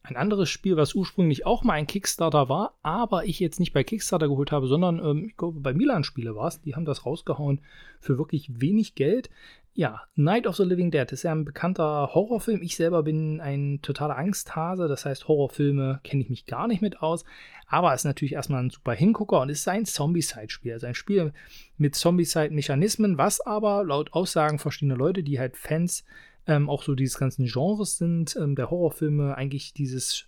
Ein 0.06 0.16
anderes 0.16 0.48
Spiel, 0.48 0.76
was 0.76 0.94
ursprünglich 0.94 1.46
auch 1.46 1.64
mal 1.64 1.72
ein 1.72 1.88
Kickstarter 1.88 2.48
war, 2.48 2.74
aber 2.84 3.24
ich 3.24 3.40
jetzt 3.40 3.58
nicht 3.58 3.72
bei 3.72 3.82
Kickstarter 3.82 4.28
geholt 4.28 4.52
habe, 4.52 4.68
sondern 4.68 5.00
ähm, 5.00 5.24
ich 5.26 5.36
glaube 5.36 5.58
bei 5.58 5.74
Milan 5.74 6.04
Spiele 6.04 6.36
war 6.36 6.46
es. 6.46 6.60
Die 6.60 6.76
haben 6.76 6.84
das 6.84 7.04
rausgehauen 7.04 7.60
für 7.98 8.16
wirklich 8.16 8.60
wenig 8.60 8.94
Geld. 8.94 9.30
Ja, 9.74 10.02
Night 10.14 10.46
of 10.46 10.54
the 10.54 10.62
Living 10.62 10.92
Dead 10.92 11.10
ist 11.10 11.24
ja 11.24 11.32
ein 11.32 11.44
bekannter 11.44 12.14
Horrorfilm. 12.14 12.62
Ich 12.62 12.76
selber 12.76 13.02
bin 13.02 13.40
ein 13.40 13.80
totaler 13.82 14.16
Angsthase, 14.16 14.86
das 14.86 15.04
heißt 15.04 15.26
Horrorfilme 15.26 15.98
kenne 16.04 16.22
ich 16.22 16.30
mich 16.30 16.46
gar 16.46 16.68
nicht 16.68 16.82
mit 16.82 17.02
aus. 17.02 17.24
Aber 17.66 17.92
ist 17.92 18.04
natürlich 18.04 18.34
erstmal 18.34 18.62
ein 18.62 18.70
super 18.70 18.92
Hingucker 18.92 19.40
und 19.40 19.48
ist 19.48 19.66
ein 19.66 19.86
Zombie-Side-Spiel. 19.86 20.74
Also 20.74 20.86
ein 20.86 20.94
Spiel 20.94 21.32
mit 21.78 21.96
Zombie-Side-Mechanismen, 21.96 23.18
was 23.18 23.40
aber 23.40 23.82
laut 23.82 24.12
Aussagen 24.12 24.60
verschiedener 24.60 24.96
Leute, 24.96 25.24
die 25.24 25.40
halt 25.40 25.56
Fans 25.56 26.04
ähm, 26.46 26.68
auch 26.70 26.82
so 26.82 26.94
dieses 26.94 27.18
ganzen 27.18 27.46
Genres 27.46 27.98
sind, 27.98 28.36
ähm, 28.36 28.54
der 28.54 28.70
Horrorfilme 28.70 29.36
eigentlich 29.36 29.74
dieses 29.74 30.26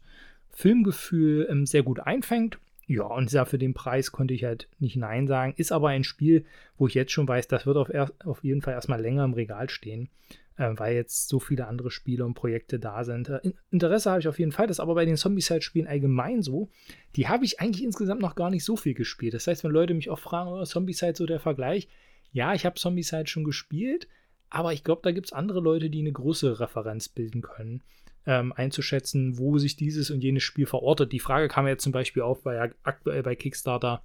Filmgefühl 0.50 1.47
ähm, 1.50 1.67
sehr 1.67 1.82
gut 1.82 2.00
einfängt. 2.00 2.59
Ja, 2.87 3.05
und 3.05 3.31
ja, 3.31 3.44
für 3.44 3.59
den 3.59 3.75
Preis 3.75 4.12
konnte 4.12 4.32
ich 4.32 4.44
halt 4.44 4.67
nicht 4.79 4.97
Nein 4.97 5.26
sagen. 5.26 5.53
Ist 5.56 5.73
aber 5.73 5.88
ein 5.91 6.05
Spiel, 6.05 6.47
wo 6.79 6.87
ich 6.87 6.94
jetzt 6.94 7.12
schon 7.12 7.29
weiß, 7.29 7.47
das 7.47 7.67
wird 7.67 7.76
auf, 7.76 7.91
er, 7.91 8.11
auf 8.25 8.43
jeden 8.43 8.62
Fall 8.62 8.73
erstmal 8.73 9.00
länger 9.00 9.25
im 9.26 9.35
Regal 9.35 9.69
stehen, 9.69 10.09
äh, 10.56 10.70
weil 10.75 10.94
jetzt 10.94 11.29
so 11.29 11.38
viele 11.38 11.67
andere 11.67 11.91
Spiele 11.91 12.25
und 12.25 12.32
Projekte 12.32 12.79
da 12.79 13.05
sind. 13.05 13.29
Äh, 13.29 13.41
Interesse 13.71 14.11
habe 14.11 14.21
ich 14.21 14.29
auf 14.29 14.38
jeden 14.38 14.53
Fall, 14.53 14.67
das 14.67 14.76
ist 14.76 14.81
aber 14.81 14.94
bei 14.94 15.05
den 15.05 15.19
Zombie-Side-Spielen 15.19 15.87
allgemein 15.87 16.41
so. 16.41 16.71
Die 17.14 17.29
habe 17.29 17.44
ich 17.44 17.61
eigentlich 17.61 17.85
insgesamt 17.85 18.23
noch 18.23 18.35
gar 18.35 18.49
nicht 18.49 18.64
so 18.64 18.75
viel 18.75 18.94
gespielt. 18.94 19.35
Das 19.35 19.47
heißt, 19.47 19.64
wenn 19.64 19.71
Leute 19.71 19.93
mich 19.93 20.09
auch 20.09 20.19
fragen, 20.19 20.50
oh, 20.50 20.64
Zombie-Side 20.64 21.14
so 21.14 21.26
der 21.26 21.41
Vergleich, 21.41 21.88
ja, 22.32 22.55
ich 22.55 22.64
habe 22.64 22.76
Zombie-Side 22.76 23.26
schon 23.26 23.44
gespielt, 23.44 24.09
aber 24.50 24.73
ich 24.73 24.85
glaube, 24.85 25.03
da 25.03 25.12
gibt 25.12 25.27
es 25.27 25.33
andere 25.33 25.61
Leute, 25.61 25.91
die 25.91 26.00
eine 26.00 26.12
große 26.12 26.61
Referenz 26.61 27.09
bilden 27.09 27.43
können, 27.43 27.83
ähm, 28.27 28.53
einzuschätzen, 28.53 29.39
wo 29.39 29.59
sich 29.59 29.77
dieses 29.77 30.11
und 30.11 30.23
jenes 30.23 30.43
Spiel 30.43 30.67
verortet. 30.67 31.12
Die 31.12 31.21
Frage 31.21 31.49
kam 31.49 31.67
jetzt 31.67 31.83
zum 31.83 31.93
Beispiel 31.93 32.23
auf, 32.23 32.45
ja 32.45 32.69
aktuell 32.83 33.23
bei 33.23 33.37
Kickstarter 33.37 34.03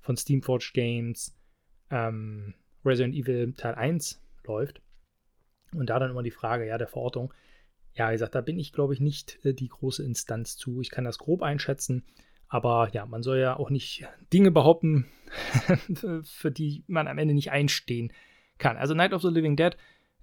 von 0.00 0.16
Steamforged 0.16 0.74
Games 0.74 1.36
ähm, 1.90 2.54
Resident 2.84 3.14
Evil 3.14 3.52
Teil 3.54 3.74
1 3.74 4.20
läuft. 4.46 4.82
Und 5.72 5.90
da 5.90 5.98
dann 5.98 6.10
immer 6.10 6.22
die 6.22 6.30
Frage, 6.30 6.66
ja, 6.66 6.78
der 6.78 6.86
Verortung. 6.86 7.32
Ja, 7.94 8.08
wie 8.08 8.14
gesagt, 8.14 8.34
da 8.34 8.40
bin 8.40 8.58
ich, 8.58 8.72
glaube 8.72 8.94
ich, 8.94 9.00
nicht 9.00 9.44
äh, 9.44 9.54
die 9.54 9.68
große 9.68 10.04
Instanz 10.04 10.56
zu. 10.56 10.80
Ich 10.80 10.90
kann 10.90 11.04
das 11.04 11.18
grob 11.18 11.42
einschätzen. 11.42 12.04
Aber 12.48 12.90
ja, 12.92 13.06
man 13.06 13.22
soll 13.22 13.38
ja 13.38 13.56
auch 13.56 13.70
nicht 13.70 14.06
Dinge 14.32 14.50
behaupten, 14.50 15.06
für 16.22 16.50
die 16.50 16.84
man 16.86 17.08
am 17.08 17.18
Ende 17.18 17.34
nicht 17.34 17.50
einstehen 17.50 18.12
kann. 18.58 18.76
Also 18.76 18.94
Night 18.94 19.12
of 19.12 19.22
the 19.22 19.28
Living 19.28 19.56
Dead 19.56 19.76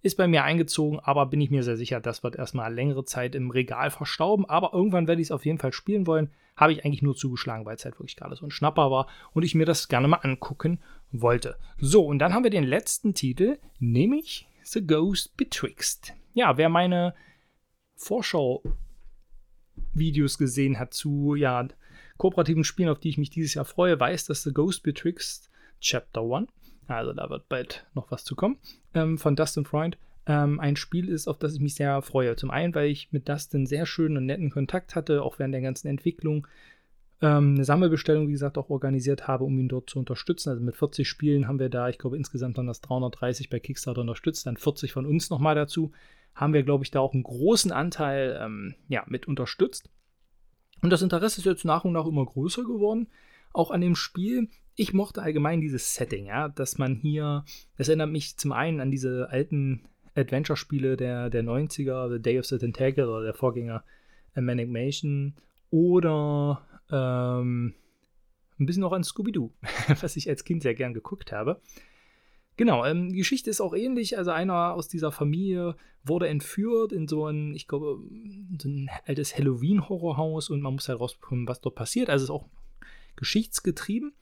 ist 0.04 0.18
bei 0.18 0.28
mir 0.28 0.44
eingezogen, 0.44 1.00
aber 1.00 1.28
bin 1.28 1.42
ich 1.42 1.52
mir 1.52 1.62
sehr 1.64 1.78
sicher, 1.78 2.00
das 2.00 2.24
wird 2.24 2.36
erstmal 2.36 2.74
längere 2.74 3.06
Zeit 3.06 3.36
im 3.36 3.52
Regal 3.52 3.92
verstauben. 3.92 4.50
Aber 4.50 4.74
irgendwann 4.74 5.08
werde 5.08 5.22
ich 5.22 5.28
es 5.28 5.32
auf 5.32 5.46
jeden 5.46 5.60
Fall 5.60 5.74
spielen 5.74 6.08
wollen. 6.08 6.32
Habe 6.56 6.74
ich 6.74 6.84
eigentlich 6.84 7.04
nur 7.04 7.16
zugeschlagen, 7.16 7.66
weil 7.66 7.76
es 7.76 7.86
halt 7.86 8.00
wirklich 8.00 8.16
gerade 8.16 8.36
so 8.36 8.46
ein 8.46 8.52
Schnapper 8.52 8.92
war 8.92 9.08
und 9.34 9.44
ich 9.44 9.56
mir 9.56 9.66
das 9.66 9.88
gerne 9.88 10.08
mal 10.08 10.18
angucken 10.18 10.80
wollte. 11.12 11.58
So, 11.78 12.06
und 12.06 12.20
dann 12.20 12.34
haben 12.34 12.44
wir 12.44 12.50
den 12.50 12.64
letzten 12.64 13.14
Titel, 13.14 13.60
nämlich 13.80 14.48
The 14.64 14.86
Ghost 14.86 15.38
Betwixt. 15.38 16.14
Ja, 16.34 16.58
wer 16.58 16.70
meine 16.70 17.14
Vorschau-Videos 17.96 20.38
gesehen 20.38 20.80
hat 20.80 20.94
zu 20.94 21.36
ja, 21.36 21.68
kooperativen 22.18 22.64
Spielen, 22.64 22.90
auf 22.90 23.00
die 23.00 23.10
ich 23.10 23.18
mich 23.18 23.30
dieses 23.30 23.54
Jahr 23.54 23.66
freue, 23.66 24.00
weiß, 24.00 24.26
dass 24.26 24.44
The 24.44 24.54
Ghost 24.54 24.84
Betwixt 24.84 25.50
Chapter 25.80 26.22
1 26.22 26.48
also 26.88 27.14
da 27.14 27.30
wird 27.30 27.48
bald 27.50 27.86
noch 27.94 28.12
was 28.12 28.24
zu 28.24 28.36
kommen, 28.36 28.58
ähm, 28.94 29.18
von 29.18 29.36
Dustin 29.36 29.66
Freund, 29.66 29.98
ähm, 30.28 30.60
ein 30.60 30.76
Spiel 30.76 31.10
ist, 31.10 31.28
auf 31.28 31.40
das 31.40 31.56
ich 31.56 31.60
mich 31.60 31.76
sehr 31.76 32.02
freue. 32.02 32.36
Zum 32.36 32.52
einen, 32.52 32.76
weil 32.76 32.90
ich 32.90 33.12
mit 33.12 33.28
Dustin 33.28 33.66
sehr 33.66 33.86
schönen 33.86 34.18
und 34.18 34.26
netten 34.26 34.52
Kontakt 34.52 34.96
hatte, 34.96 35.24
auch 35.24 35.40
während 35.40 35.54
der 35.54 35.62
ganzen 35.62 35.88
Entwicklung. 35.88 36.48
Ähm, 37.22 37.56
eine 37.56 37.66
Sammelbestellung, 37.66 38.28
wie 38.28 38.34
gesagt, 38.34 38.58
auch 38.58 38.70
organisiert 38.70 39.28
habe, 39.28 39.44
um 39.44 39.58
ihn 39.60 39.68
dort 39.68 39.90
zu 39.90 40.00
unterstützen. 40.00 40.50
Also 40.50 40.62
mit 40.62 40.76
40 40.76 41.08
Spielen 41.08 41.48
haben 41.48 41.60
wir 41.60 41.70
da, 41.70 41.90
ich 41.90 41.98
glaube, 41.98 42.18
insgesamt 42.18 42.58
dann 42.58 42.68
das 42.68 42.82
330 42.82 43.50
bei 43.50 43.60
Kickstarter 43.60 44.02
unterstützt, 44.02 44.46
dann 44.46 44.58
40 44.58 44.94
von 44.94 45.06
uns 45.06 45.30
nochmal 45.30 45.56
dazu. 45.56 45.92
Haben 46.36 46.54
wir, 46.54 46.64
glaube 46.64 46.84
ich, 46.84 46.92
da 46.92 47.00
auch 47.00 47.14
einen 47.14 47.24
großen 47.24 47.72
Anteil 47.72 48.40
ähm, 48.42 48.76
ja, 48.88 49.04
mit 49.08 49.28
unterstützt. 49.28 49.90
Und 50.82 50.92
das 50.92 51.02
Interesse 51.02 51.40
ist 51.40 51.46
jetzt 51.46 51.66
nach 51.66 51.84
und 51.84 51.94
nach 51.94 52.06
immer 52.06 52.26
größer 52.26 52.64
geworden, 52.64 53.08
auch 53.54 53.72
an 53.72 53.82
dem 53.82 53.96
Spiel 53.96 54.50
ich 54.76 54.94
mochte 54.94 55.22
allgemein 55.22 55.62
dieses 55.62 55.94
Setting, 55.94 56.26
ja, 56.26 56.50
dass 56.50 56.78
man 56.78 56.96
hier, 56.96 57.46
das 57.78 57.88
erinnert 57.88 58.10
mich 58.10 58.38
zum 58.38 58.52
einen 58.52 58.80
an 58.80 58.92
diese 58.92 59.30
alten 59.30 59.82
Adventure-Spiele 60.16 60.98
der, 60.98 61.30
der 61.30 61.44
90er, 61.44 62.10
The 62.12 62.22
Day 62.22 62.40
of 62.40 62.46
the 62.46 62.58
Tentacle 62.58 63.10
oder 63.10 63.24
der 63.24 63.34
Vorgänger 63.34 63.84
A 64.36 64.42
Manic 64.42 64.70
Mansion 64.70 65.36
oder 65.70 66.62
ähm, 66.92 67.74
ein 68.60 68.66
bisschen 68.66 68.84
auch 68.84 68.94
an 68.94 69.04
Scooby-Doo, 69.04 69.52
was 70.02 70.16
ich 70.16 70.30
als 70.30 70.44
Kind 70.44 70.64
sehr 70.64 70.76
gern 70.76 70.94
geguckt 70.94 71.32
habe. 71.32 71.62
Genau, 72.58 72.86
ähm, 72.86 73.10
die 73.10 73.18
Geschichte 73.18 73.50
ist 73.50 73.62
auch 73.62 73.74
ähnlich. 73.74 74.18
Also 74.18 74.32
einer 74.32 74.74
aus 74.74 74.88
dieser 74.88 75.12
Familie 75.12 75.76
wurde 76.04 76.28
entführt 76.28 76.92
in 76.92 77.08
so 77.08 77.26
ein, 77.28 77.56
ich 77.56 77.68
glaube, 77.68 78.00
so 78.60 78.70
ein 78.70 78.90
altes 79.06 79.38
Halloween-Horrorhaus 79.38 80.50
und 80.50 80.62
man 80.62 80.74
muss 80.74 80.90
halt 80.90 81.00
rausbekommen, 81.00 81.48
was 81.48 81.62
dort 81.62 81.76
passiert. 81.76 82.10
Also 82.10 82.24
es 82.24 82.30
ist 82.30 82.36
auch 82.36 82.48
geschichtsgetrieben. 83.16 84.14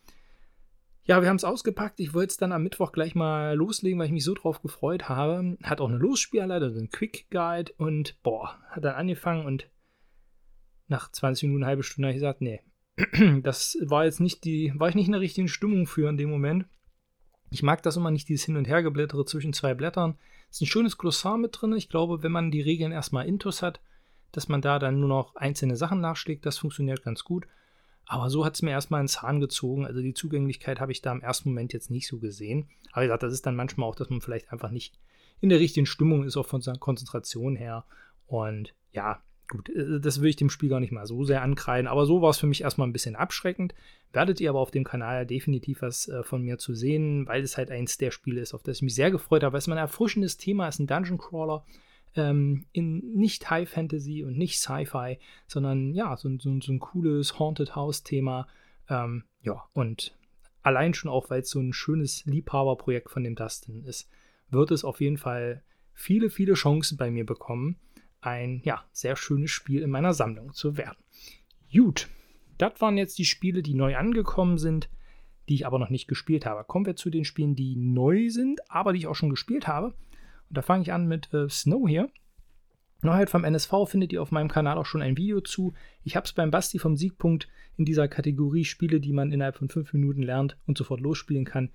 Ja, 1.10 1.24
wir 1.24 1.30
haben 1.30 1.38
es 1.38 1.44
ausgepackt. 1.44 2.00
Ich 2.00 2.14
wollte 2.14 2.30
es 2.30 2.38
dann 2.38 2.52
am 2.52 2.62
Mittwoch 2.62 2.92
gleich 2.92 3.16
mal 3.16 3.56
loslegen, 3.56 3.98
weil 3.98 4.06
ich 4.06 4.12
mich 4.12 4.24
so 4.24 4.36
drauf 4.36 4.62
gefreut 4.62 5.10
habe. 5.10 5.58
Hat 5.64 5.82
auch 5.82 5.90
eine 5.90 5.98
Losspielanleitung, 5.98 6.70
also 6.70 6.80
ein 6.82 6.92
Quick 6.92 7.32
Guide 7.32 7.74
und 7.78 8.22
boah, 8.22 8.60
hat 8.70 8.86
dann 8.86 8.94
angefangen 8.94 9.48
und 9.48 9.72
nach 10.88 11.12
20 11.12 11.48
Minuten, 11.48 11.66
halbe 11.66 11.82
Stunde 11.82 12.10
habe 12.10 12.16
ich 12.16 12.22
gesagt, 12.22 12.42
nee, 12.42 12.62
das 13.42 13.76
war 13.82 14.06
jetzt 14.06 14.20
nicht 14.20 14.44
die, 14.44 14.72
war 14.76 14.90
ich 14.90 14.94
nicht 14.94 15.08
in 15.08 15.14
der 15.14 15.22
richtigen 15.22 15.48
Stimmung 15.48 15.88
für 15.88 16.08
in 16.08 16.18
dem 16.18 16.30
Moment. 16.30 16.68
Ich 17.50 17.64
mag 17.64 17.82
das 17.82 17.98
immer 17.98 18.12
nicht, 18.12 18.30
dieses 18.30 18.46
Hin- 18.46 18.58
und 18.58 18.68
Hergeblättere 18.68 19.26
zwischen 19.26 19.52
zwei 19.52 19.74
Blättern. 19.74 20.16
Ist 20.52 20.62
ein 20.62 20.68
schönes 20.68 21.00
Glossar 21.00 21.40
mit 21.40 21.60
drin. 21.60 21.74
Ich 21.74 21.90
glaube, 21.90 22.22
wenn 22.22 22.32
man 22.32 22.52
die 22.52 22.62
Regeln 22.62 22.92
erstmal 22.92 23.26
intus 23.26 23.64
hat, 23.64 23.82
dass 24.32 24.48
man 24.48 24.62
da 24.62 24.78
dann 24.78 25.00
nur 25.00 25.10
noch 25.10 25.36
einzelne 25.36 25.76
Sachen 25.76 26.02
nachschlägt, 26.02 26.46
das 26.46 26.60
funktioniert 26.60 27.02
ganz 27.02 27.24
gut. 27.24 27.48
Aber 28.12 28.32
so 28.32 28.44
hat 28.44 28.56
es 28.56 28.64
mir 28.64 28.72
erstmal 28.72 29.02
einen 29.02 29.08
Zahn 29.08 29.40
gezogen. 29.40 29.86
Also 29.86 30.02
die 30.02 30.16
Zugänglichkeit 30.16 30.80
habe 30.80 30.92
ich 30.92 31.04
da 31.04 31.12
im 31.12 31.22
ersten 31.22 31.50
Moment 31.50 31.74
jetzt 31.74 31.92
nicht 31.92 32.08
so 32.08 32.18
gesehen. 32.18 32.68
Aber 32.92 33.04
wie 33.04 33.06
gesagt, 33.06 33.22
das 33.22 33.34
ist 33.34 33.46
dann 33.46 33.56
manchmal 33.56 33.88
auch, 33.88 33.94
dass 33.94 34.10
man 34.10 34.20
vielleicht 34.20 34.52
einfach 34.52 34.72
nicht 34.72 35.00
in 35.42 35.50
der 35.50 35.60
richtigen 35.60 35.86
Stimmung 35.86 36.24
ist, 36.24 36.36
auch 36.36 36.48
von 36.48 36.60
seiner 36.60 36.80
Konzentration 36.80 37.56
her. 37.56 37.86
Und 38.26 38.74
ja, 38.94 39.22
gut, 39.48 39.70
äh, 39.70 40.00
das 40.00 40.22
will 40.22 40.30
ich 40.32 40.38
dem 40.38 40.50
Spiel 40.50 40.70
gar 40.70 40.80
nicht 40.80 40.92
mal 40.92 41.06
so 41.06 41.24
sehr 41.24 41.44
ankreiden. 41.44 41.88
Aber 41.88 42.08
so 42.08 42.20
war 42.24 42.32
es 42.32 42.40
für 42.40 42.48
mich 42.48 42.64
erstmal 42.64 42.88
ein 42.88 42.94
bisschen 42.94 43.16
abschreckend. 43.16 43.76
Werdet 44.12 44.42
ihr 44.42 44.50
aber 44.50 44.60
auf 44.60 44.72
dem 44.72 44.86
Kanal 44.86 45.28
definitiv 45.28 45.84
was 45.84 46.08
äh, 46.08 46.24
von 46.24 46.42
mir 46.42 46.58
zu 46.58 46.74
sehen, 46.74 47.28
weil 47.28 47.44
es 47.44 47.58
halt 47.58 47.70
eins 47.70 48.00
der 48.00 48.10
Spiele 48.10 48.42
ist, 48.42 48.56
auf 48.56 48.64
das 48.64 48.78
ich 48.78 48.82
mich 48.82 48.96
sehr 48.96 49.12
gefreut 49.12 49.44
habe. 49.44 49.54
Weil 49.54 49.60
es 49.60 49.68
ein 49.68 49.78
erfrischendes 49.78 50.38
Thema 50.38 50.68
ist, 50.68 50.80
ein 50.80 50.88
Dungeon 50.88 51.20
Crawler 51.20 51.64
ähm, 52.16 52.66
in 52.72 53.00
nicht 53.14 53.50
High 53.50 53.70
Fantasy 53.70 54.24
und 54.24 54.38
nicht 54.38 54.60
Sci-Fi, 54.60 55.20
sondern 55.48 55.94
ja, 55.94 56.18
so, 56.18 56.30
so, 56.40 56.60
so, 56.60 56.72
ein 56.72 56.80
cooles 56.80 57.40
Haunted 57.40 57.76
House-Thema. 57.76 58.48
Ähm, 58.90 59.24
ja, 59.42 59.64
und 59.74 60.18
allein 60.62 60.94
schon 60.94 61.12
auch, 61.12 61.30
weil 61.30 61.42
es 61.42 61.50
so 61.50 61.60
ein 61.60 61.74
schönes 61.74 62.26
Liebhaberprojekt 62.26 63.10
von 63.10 63.24
dem 63.24 63.36
Dustin 63.36 63.84
ist, 63.84 64.10
wird 64.50 64.72
es 64.72 64.84
auf 64.84 65.02
jeden 65.02 65.18
Fall 65.18 65.64
viele, 65.94 66.30
viele 66.30 66.54
Chancen 66.54 66.98
bei 66.98 67.12
mir 67.12 67.26
bekommen, 67.26 67.78
ein 68.22 68.62
ja, 68.64 68.84
sehr 68.92 69.16
schönes 69.16 69.52
Spiel 69.52 69.82
in 69.82 69.90
meiner 69.90 70.14
Sammlung 70.14 70.54
zu 70.54 70.78
werden. 70.78 70.98
Gut, 71.72 72.10
das 72.58 72.82
waren 72.82 72.98
jetzt 72.98 73.18
die 73.20 73.26
Spiele, 73.26 73.62
die 73.62 73.74
neu 73.74 73.96
angekommen 73.96 74.58
sind, 74.58 74.90
die 75.48 75.56
ich 75.56 75.66
aber 75.66 75.80
noch 75.80 75.90
nicht 75.90 76.08
gespielt 76.08 76.46
habe. 76.46 76.64
Kommen 76.64 76.86
wir 76.86 76.96
zu 76.96 77.10
den 77.10 77.26
Spielen, 77.26 77.56
die 77.56 77.76
neu 77.76 78.30
sind, 78.30 78.60
aber 78.70 78.94
die 78.94 79.00
ich 79.00 79.08
auch 79.08 79.16
schon 79.16 79.30
gespielt 79.30 79.68
habe. 79.68 79.94
Und 80.50 80.58
da 80.58 80.62
fange 80.62 80.84
ich 80.84 80.94
an 80.94 81.08
mit 81.08 81.34
äh, 81.34 81.50
Snow 81.50 81.88
hier. 81.88 82.10
Neuheit 83.02 83.30
vom 83.30 83.46
NSV 83.46 83.72
findet 83.86 84.12
ihr 84.12 84.22
auf 84.22 84.32
meinem 84.32 84.50
Kanal 84.50 84.78
auch 84.78 84.86
schon 84.86 85.02
ein 85.02 85.18
Video 85.18 85.40
zu. 85.40 85.74
Ich 86.04 86.16
habe 86.16 86.26
es 86.26 86.34
beim 86.34 86.52
Basti 86.52 86.80
vom 86.80 86.98
Siegpunkt 86.98 87.48
in 87.78 87.86
dieser 87.86 88.10
Kategorie 88.10 88.66
Spiele, 88.66 89.00
die 89.00 89.14
man 89.14 89.32
innerhalb 89.32 89.56
von 89.56 89.70
fünf 89.70 89.94
Minuten 89.94 90.22
lernt 90.22 90.58
und 90.68 90.78
sofort 90.78 91.00
losspielen 91.00 91.46
kann, 91.46 91.70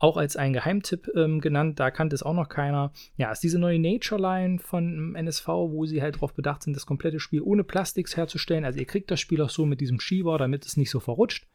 auch 0.00 0.16
als 0.16 0.36
einen 0.36 0.52
Geheimtipp 0.52 1.10
ähm, 1.14 1.40
genannt. 1.40 1.78
Da 1.78 1.92
kannte 1.92 2.14
es 2.14 2.24
auch 2.24 2.34
noch 2.34 2.48
keiner. 2.48 2.92
Ja, 3.16 3.30
ist 3.30 3.42
diese 3.44 3.58
neue 3.58 3.78
Nature 3.78 4.20
Line 4.20 4.58
von 4.58 5.14
NSV, 5.14 5.46
wo 5.46 5.86
sie 5.86 6.02
halt 6.02 6.16
darauf 6.16 6.34
bedacht 6.34 6.64
sind, 6.64 6.74
das 6.74 6.86
komplette 6.86 7.20
Spiel 7.20 7.42
ohne 7.42 7.62
Plastiks 7.62 8.16
herzustellen. 8.16 8.64
Also 8.64 8.80
ihr 8.80 8.86
kriegt 8.86 9.10
das 9.12 9.20
Spiel 9.20 9.40
auch 9.42 9.50
so 9.50 9.64
mit 9.64 9.80
diesem 9.80 10.00
Schieber, 10.00 10.38
damit 10.38 10.66
es 10.66 10.76
nicht 10.76 10.90
so 10.90 10.98
verrutscht. 10.98 11.46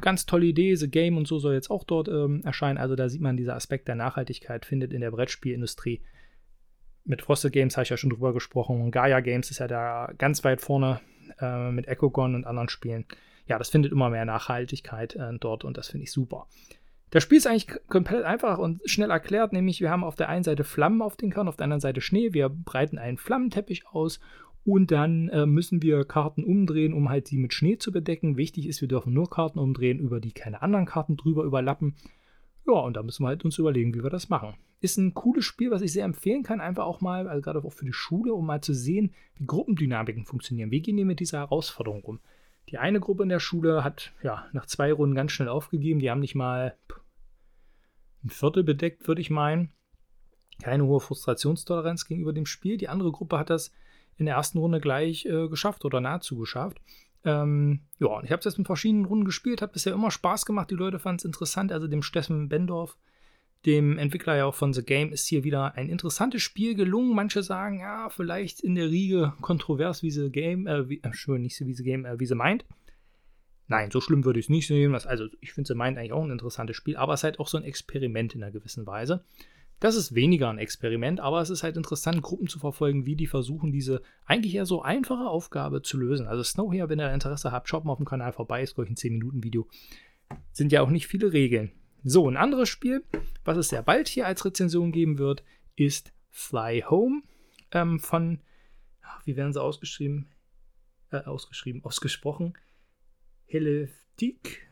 Ganz 0.00 0.26
tolle 0.26 0.46
Idee, 0.46 0.74
The 0.74 0.90
Game 0.90 1.16
und 1.16 1.26
so 1.26 1.38
soll 1.38 1.54
jetzt 1.54 1.70
auch 1.70 1.84
dort 1.84 2.08
ähm, 2.08 2.42
erscheinen. 2.44 2.78
Also 2.78 2.96
da 2.96 3.08
sieht 3.08 3.20
man, 3.20 3.36
dieser 3.36 3.56
Aspekt 3.56 3.88
der 3.88 3.94
Nachhaltigkeit 3.94 4.64
findet 4.64 4.92
in 4.92 5.00
der 5.00 5.10
Brettspielindustrie. 5.10 6.02
Mit 7.04 7.22
Frosted 7.22 7.52
Games 7.52 7.76
habe 7.76 7.84
ich 7.84 7.90
ja 7.90 7.96
schon 7.96 8.10
drüber 8.10 8.32
gesprochen. 8.32 8.80
Und 8.80 8.90
Gaia 8.90 9.20
Games 9.20 9.50
ist 9.50 9.58
ja 9.58 9.66
da 9.66 10.12
ganz 10.18 10.44
weit 10.44 10.60
vorne 10.60 11.00
äh, 11.40 11.70
mit 11.70 11.88
Echogon 11.88 12.34
und 12.34 12.46
anderen 12.46 12.68
Spielen. 12.68 13.06
Ja, 13.46 13.58
das 13.58 13.70
findet 13.70 13.92
immer 13.92 14.10
mehr 14.10 14.24
Nachhaltigkeit 14.24 15.16
äh, 15.16 15.38
dort 15.40 15.64
und 15.64 15.76
das 15.76 15.88
finde 15.88 16.04
ich 16.04 16.12
super. 16.12 16.46
Das 17.10 17.22
Spiel 17.22 17.38
ist 17.38 17.46
eigentlich 17.46 17.68
komplett 17.88 18.24
einfach 18.24 18.58
und 18.58 18.82
schnell 18.84 19.10
erklärt, 19.10 19.54
nämlich 19.54 19.80
wir 19.80 19.90
haben 19.90 20.04
auf 20.04 20.14
der 20.14 20.28
einen 20.28 20.44
Seite 20.44 20.64
Flammen 20.64 21.00
auf 21.00 21.16
den 21.16 21.30
Karten, 21.30 21.48
auf 21.48 21.56
der 21.56 21.64
anderen 21.64 21.80
Seite 21.80 22.02
Schnee. 22.02 22.34
Wir 22.34 22.50
breiten 22.50 22.98
einen 22.98 23.16
Flammenteppich 23.16 23.86
aus 23.86 24.20
und 24.68 24.90
dann 24.90 25.30
äh, 25.30 25.46
müssen 25.46 25.80
wir 25.80 26.04
Karten 26.04 26.44
umdrehen, 26.44 26.92
um 26.92 27.08
halt 27.08 27.26
sie 27.26 27.38
mit 27.38 27.54
Schnee 27.54 27.78
zu 27.78 27.90
bedecken. 27.90 28.36
Wichtig 28.36 28.66
ist, 28.66 28.82
wir 28.82 28.88
dürfen 28.88 29.14
nur 29.14 29.30
Karten 29.30 29.58
umdrehen, 29.58 29.98
über 29.98 30.20
die 30.20 30.32
keine 30.32 30.60
anderen 30.60 30.84
Karten 30.84 31.16
drüber 31.16 31.44
überlappen. 31.44 31.96
Ja, 32.66 32.74
und 32.74 32.94
da 32.94 33.02
müssen 33.02 33.22
wir 33.22 33.28
halt 33.28 33.46
uns 33.46 33.56
überlegen, 33.56 33.94
wie 33.94 34.02
wir 34.02 34.10
das 34.10 34.28
machen. 34.28 34.56
Ist 34.82 34.98
ein 34.98 35.14
cooles 35.14 35.46
Spiel, 35.46 35.70
was 35.70 35.80
ich 35.80 35.94
sehr 35.94 36.04
empfehlen 36.04 36.42
kann, 36.42 36.60
einfach 36.60 36.84
auch 36.84 37.00
mal, 37.00 37.28
also 37.28 37.40
gerade 37.40 37.64
auch 37.64 37.72
für 37.72 37.86
die 37.86 37.94
Schule, 37.94 38.34
um 38.34 38.44
mal 38.44 38.60
zu 38.60 38.74
sehen, 38.74 39.14
wie 39.36 39.46
Gruppendynamiken 39.46 40.26
funktionieren. 40.26 40.70
Wie 40.70 40.82
gehen 40.82 40.98
die 40.98 41.06
mit 41.06 41.20
dieser 41.20 41.38
Herausforderung 41.38 42.02
um? 42.02 42.20
Die 42.68 42.76
eine 42.76 43.00
Gruppe 43.00 43.22
in 43.22 43.30
der 43.30 43.40
Schule 43.40 43.84
hat 43.84 44.12
ja 44.22 44.48
nach 44.52 44.66
zwei 44.66 44.92
Runden 44.92 45.14
ganz 45.14 45.32
schnell 45.32 45.48
aufgegeben. 45.48 46.00
Die 46.00 46.10
haben 46.10 46.20
nicht 46.20 46.34
mal 46.34 46.76
ein 48.22 48.28
Viertel 48.28 48.64
bedeckt, 48.64 49.08
würde 49.08 49.22
ich 49.22 49.30
meinen. 49.30 49.72
Keine 50.60 50.84
hohe 50.84 51.00
Frustrationstoleranz 51.00 52.04
gegenüber 52.04 52.34
dem 52.34 52.44
Spiel. 52.44 52.76
Die 52.76 52.90
andere 52.90 53.12
Gruppe 53.12 53.38
hat 53.38 53.48
das 53.48 53.72
in 54.18 54.26
der 54.26 54.34
ersten 54.34 54.58
Runde 54.58 54.80
gleich 54.80 55.24
äh, 55.24 55.48
geschafft 55.48 55.84
oder 55.84 56.00
nahezu 56.00 56.36
geschafft. 56.36 56.80
Ähm, 57.24 57.80
ja, 57.98 58.22
ich 58.22 58.30
habe 58.30 58.40
es 58.40 58.44
jetzt 58.44 58.58
in 58.58 58.64
verschiedenen 58.64 59.04
Runden 59.04 59.24
gespielt, 59.24 59.62
hat 59.62 59.72
bisher 59.72 59.92
immer 59.92 60.10
Spaß 60.10 60.44
gemacht. 60.44 60.70
Die 60.70 60.74
Leute 60.74 60.98
fanden 60.98 61.18
es 61.18 61.24
interessant. 61.24 61.72
Also 61.72 61.86
dem 61.86 62.02
Steffen 62.02 62.48
Bendorf, 62.48 62.96
dem 63.66 63.98
Entwickler 63.98 64.36
ja 64.36 64.46
auch 64.46 64.54
von 64.54 64.72
The 64.72 64.84
Game, 64.84 65.12
ist 65.12 65.26
hier 65.26 65.44
wieder 65.44 65.74
ein 65.74 65.88
interessantes 65.88 66.42
Spiel 66.42 66.74
gelungen. 66.74 67.14
Manche 67.14 67.42
sagen, 67.42 67.80
ja, 67.80 68.08
vielleicht 68.08 68.60
in 68.60 68.74
der 68.74 68.90
Riege 68.90 69.32
kontrovers, 69.40 70.02
wie 70.02 70.10
The 70.10 70.30
Game, 70.30 70.66
äh, 70.66 70.88
wie, 70.88 71.00
äh, 71.02 71.38
nicht 71.38 71.56
so 71.56 71.66
wie 71.66 71.74
The 71.74 71.84
Game, 71.84 72.04
äh, 72.04 72.18
wie 72.20 72.26
sie 72.26 72.34
meint. 72.34 72.64
Nein, 73.66 73.90
so 73.90 74.00
schlimm 74.00 74.24
würde 74.24 74.40
ich 74.40 74.46
es 74.46 74.50
nicht 74.50 74.66
sehen. 74.66 74.94
Also, 74.94 75.26
ich 75.40 75.52
finde 75.52 75.68
The 75.68 75.74
Mind 75.74 75.98
eigentlich 75.98 76.12
auch 76.12 76.24
ein 76.24 76.30
interessantes 76.30 76.76
Spiel, 76.76 76.96
aber 76.96 77.12
es 77.12 77.20
ist 77.20 77.24
halt 77.24 77.38
auch 77.38 77.48
so 77.48 77.58
ein 77.58 77.64
Experiment 77.64 78.34
in 78.34 78.42
einer 78.42 78.52
gewissen 78.52 78.86
Weise. 78.86 79.24
Das 79.80 79.94
ist 79.94 80.14
weniger 80.14 80.50
ein 80.50 80.58
Experiment, 80.58 81.20
aber 81.20 81.40
es 81.40 81.50
ist 81.50 81.62
halt 81.62 81.76
interessant, 81.76 82.20
Gruppen 82.20 82.48
zu 82.48 82.58
verfolgen, 82.58 83.06
wie 83.06 83.14
die 83.14 83.28
versuchen, 83.28 83.70
diese 83.70 84.02
eigentlich 84.24 84.54
eher 84.54 84.66
so 84.66 84.82
einfache 84.82 85.28
Aufgabe 85.28 85.82
zu 85.82 85.98
lösen. 85.98 86.26
Also 86.26 86.42
Snow 86.42 86.72
hier, 86.72 86.88
wenn 86.88 87.00
ihr 87.00 87.12
Interesse 87.12 87.52
habt, 87.52 87.68
schaut 87.68 87.84
mal 87.84 87.92
auf 87.92 87.98
dem 87.98 88.06
Kanal 88.06 88.32
vorbei, 88.32 88.62
ist 88.62 88.74
glaube 88.74 88.86
ich 88.86 88.92
ein 88.92 88.96
10-Minuten-Video. 88.96 89.68
Sind 90.52 90.72
ja 90.72 90.82
auch 90.82 90.90
nicht 90.90 91.06
viele 91.06 91.32
Regeln. 91.32 91.72
So, 92.02 92.28
ein 92.28 92.36
anderes 92.36 92.68
Spiel, 92.68 93.04
was 93.44 93.56
es 93.56 93.68
sehr 93.68 93.82
bald 93.82 94.08
hier 94.08 94.26
als 94.26 94.44
Rezension 94.44 94.92
geben 94.92 95.18
wird, 95.18 95.44
ist 95.76 96.12
Fly 96.30 96.84
Home 96.88 97.22
ähm, 97.72 98.00
von, 98.00 98.40
wie 99.24 99.36
werden 99.36 99.52
sie 99.52 99.62
ausgeschrieben? 99.62 100.28
Äh, 101.10 101.24
ausgeschrieben, 101.24 101.84
ausgesprochen. 101.84 102.54
Helvetik, 103.46 104.68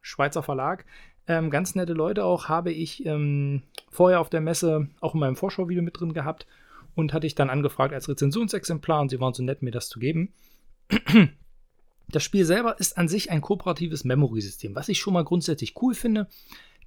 Schweizer 0.00 0.42
Verlag. 0.42 0.86
Ähm, 1.26 1.50
ganz 1.50 1.74
nette 1.74 1.94
Leute 1.94 2.24
auch, 2.24 2.48
habe 2.48 2.72
ich 2.72 3.06
ähm, 3.06 3.62
vorher 3.90 4.20
auf 4.20 4.28
der 4.28 4.40
Messe 4.40 4.88
auch 5.00 5.14
in 5.14 5.20
meinem 5.20 5.36
Vorschauvideo 5.36 5.82
mit 5.82 5.98
drin 5.98 6.12
gehabt 6.12 6.46
und 6.94 7.12
hatte 7.12 7.26
ich 7.26 7.34
dann 7.34 7.50
angefragt 7.50 7.94
als 7.94 8.08
Rezensionsexemplar 8.08 9.00
und 9.00 9.08
sie 9.08 9.20
waren 9.20 9.34
so 9.34 9.42
nett, 9.42 9.62
mir 9.62 9.70
das 9.70 9.88
zu 9.88 9.98
geben. 9.98 10.32
Das 12.08 12.22
Spiel 12.22 12.44
selber 12.44 12.78
ist 12.78 12.98
an 12.98 13.08
sich 13.08 13.30
ein 13.30 13.40
kooperatives 13.40 14.04
Memory-System, 14.04 14.74
was 14.74 14.90
ich 14.90 14.98
schon 14.98 15.14
mal 15.14 15.24
grundsätzlich 15.24 15.74
cool 15.80 15.94
finde. 15.94 16.28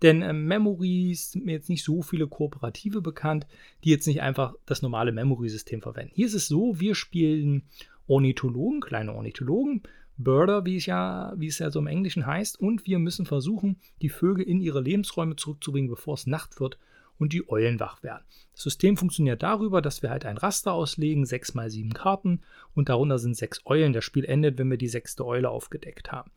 Denn 0.01 0.21
äh, 0.21 0.31
Memories 0.31 1.31
sind 1.31 1.45
mir 1.45 1.53
jetzt 1.53 1.69
nicht 1.69 1.83
so 1.83 2.01
viele 2.01 2.27
Kooperative 2.27 3.01
bekannt, 3.01 3.47
die 3.83 3.89
jetzt 3.89 4.07
nicht 4.07 4.21
einfach 4.21 4.53
das 4.65 4.81
normale 4.81 5.11
Memory-System 5.11 5.81
verwenden. 5.81 6.13
Hier 6.13 6.27
ist 6.27 6.35
es 6.35 6.47
so, 6.47 6.79
wir 6.79 6.93
spielen 6.93 7.63
Ornithologen, 8.07 8.79
kleine 8.79 9.13
Ornithologen, 9.13 9.81
Birder, 10.17 10.65
wie 10.65 10.77
es 10.77 10.85
ja, 10.85 11.33
wie 11.37 11.47
es 11.47 11.59
ja 11.59 11.69
so 11.71 11.79
im 11.79 11.87
Englischen 11.87 12.25
heißt, 12.25 12.59
und 12.59 12.85
wir 12.85 12.99
müssen 12.99 13.25
versuchen, 13.25 13.79
die 14.01 14.09
Vögel 14.09 14.45
in 14.45 14.61
ihre 14.61 14.81
Lebensräume 14.81 15.35
zurückzubringen, 15.35 15.89
bevor 15.89 16.15
es 16.15 16.27
Nacht 16.27 16.59
wird 16.59 16.77
und 17.17 17.33
die 17.33 17.49
Eulen 17.49 17.79
wach 17.79 18.03
werden. 18.03 18.23
Das 18.53 18.63
System 18.63 18.97
funktioniert 18.97 19.43
darüber, 19.43 19.81
dass 19.81 20.01
wir 20.01 20.09
halt 20.09 20.25
ein 20.25 20.37
Raster 20.37 20.73
auslegen, 20.73 21.25
sechs 21.25 21.53
mal 21.53 21.69
sieben 21.69 21.93
Karten 21.93 22.41
und 22.73 22.89
darunter 22.89 23.19
sind 23.19 23.35
sechs 23.35 23.61
Eulen. 23.65 23.93
Das 23.93 24.03
Spiel 24.03 24.25
endet, 24.25 24.57
wenn 24.57 24.69
wir 24.69 24.77
die 24.77 24.87
sechste 24.87 25.25
Eule 25.25 25.49
aufgedeckt 25.49 26.11
haben. 26.11 26.31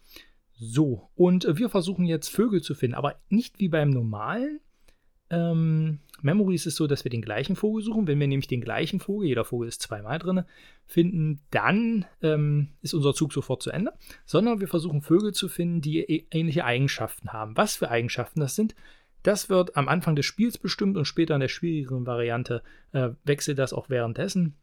So, 0.53 1.09
und 1.15 1.47
wir 1.57 1.71
versuchen 1.71 2.05
jetzt 2.05 2.29
Vögel 2.29 2.61
zu 2.61 2.75
finden, 2.75 2.95
aber 2.95 3.17
nicht 3.31 3.59
wie 3.61 3.69
beim 3.69 3.91
normalen 3.91 4.61
ähm, 5.31 6.01
Memory 6.23 6.55
ist 6.55 6.67
es 6.67 6.77
so, 6.77 6.87
dass 6.87 7.05
wir 7.05 7.11
den 7.11 7.23
gleichen 7.23 7.57
Vogel 7.57 7.83
suchen. 7.83 8.07
Wenn 8.07 8.21
wir 8.21 8.29
nämlich 8.29 8.49
den 8.49 8.61
gleichen 8.61 9.01
Vogel, 9.01 9.29
jeder 9.29 9.45
Vogel 9.45 9.69
ist 9.69 9.83
zweimal 9.83 10.19
drin, 10.19 10.45
finden, 10.87 11.41
dann 11.51 12.05
ähm, 12.23 12.69
ist 12.83 12.95
unser 12.95 13.15
Zug 13.15 13.33
sofort 13.33 13.63
zu 13.63 13.71
Ende. 13.71 13.93
Sondern 14.25 14.61
wir 14.61 14.69
versuchen 14.69 15.03
Vögel 15.03 15.33
zu 15.33 15.49
finden, 15.49 15.81
die 15.81 16.27
ähnliche 16.31 16.65
Eigenschaften 16.65 17.33
haben. 17.33 17.57
Was 17.57 17.77
für 17.77 17.91
Eigenschaften 17.91 18.41
das 18.41 18.57
sind, 18.57 18.75
das 19.23 19.51
wird 19.51 19.77
am 19.77 19.89
Anfang 19.89 20.17
des 20.17 20.27
Spiels 20.27 20.59
bestimmt 20.59 20.97
und 20.97 21.05
später 21.05 21.35
in 21.35 21.41
der 21.41 21.49
schwierigeren 21.49 22.07
Variante 22.07 22.63
äh, 22.93 23.11
wechselt 23.25 23.59
das 23.59 23.73
auch 23.73 23.91
währenddessen. 23.91 24.57